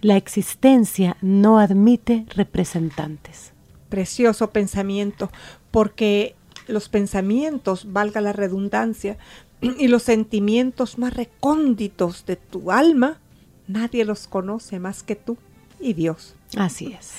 La 0.00 0.16
existencia 0.16 1.16
no 1.20 1.58
admite 1.58 2.26
representantes. 2.28 3.52
Precioso 3.88 4.50
pensamiento, 4.50 5.30
porque 5.70 6.36
los 6.68 6.88
pensamientos, 6.88 7.92
valga 7.92 8.20
la 8.20 8.32
redundancia, 8.32 9.18
y 9.60 9.88
los 9.88 10.04
sentimientos 10.04 10.98
más 10.98 11.14
recónditos 11.14 12.26
de 12.26 12.36
tu 12.36 12.70
alma, 12.70 13.18
nadie 13.66 14.04
los 14.04 14.28
conoce 14.28 14.78
más 14.78 15.02
que 15.02 15.16
tú 15.16 15.36
y 15.80 15.94
Dios. 15.94 16.34
Así 16.56 16.92
es. 16.98 17.12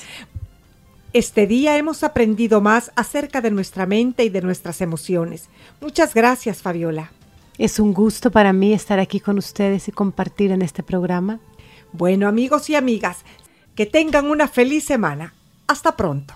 Este 1.12 1.48
día 1.48 1.76
hemos 1.76 2.04
aprendido 2.04 2.62
más 2.62 2.92
acerca 2.96 3.42
de 3.42 3.50
nuestra 3.50 3.88
mente 3.88 4.24
y 4.26 4.30
de 4.30 4.44
nuestras 4.44 4.80
emociones. 4.80 5.50
Muchas 5.82 6.14
gracias, 6.14 6.62
Fabiola. 6.62 7.12
Es 7.58 7.80
un 7.80 7.94
gusto 7.94 8.30
para 8.30 8.54
mí 8.54 8.74
estar 8.74 9.00
aquí 9.00 9.20
con 9.20 9.40
ustedes 9.40 9.88
y 9.88 9.92
compartir 9.92 10.52
en 10.52 10.62
este 10.62 10.84
programa. 10.84 11.40
Bueno, 11.94 12.28
amigos 12.28 12.70
y 12.70 12.76
amigas, 12.76 13.26
que 13.74 13.88
tengan 13.88 14.30
una 14.30 14.48
feliz 14.48 14.86
semana. 14.86 15.34
Hasta 15.66 15.98
pronto. 15.98 16.36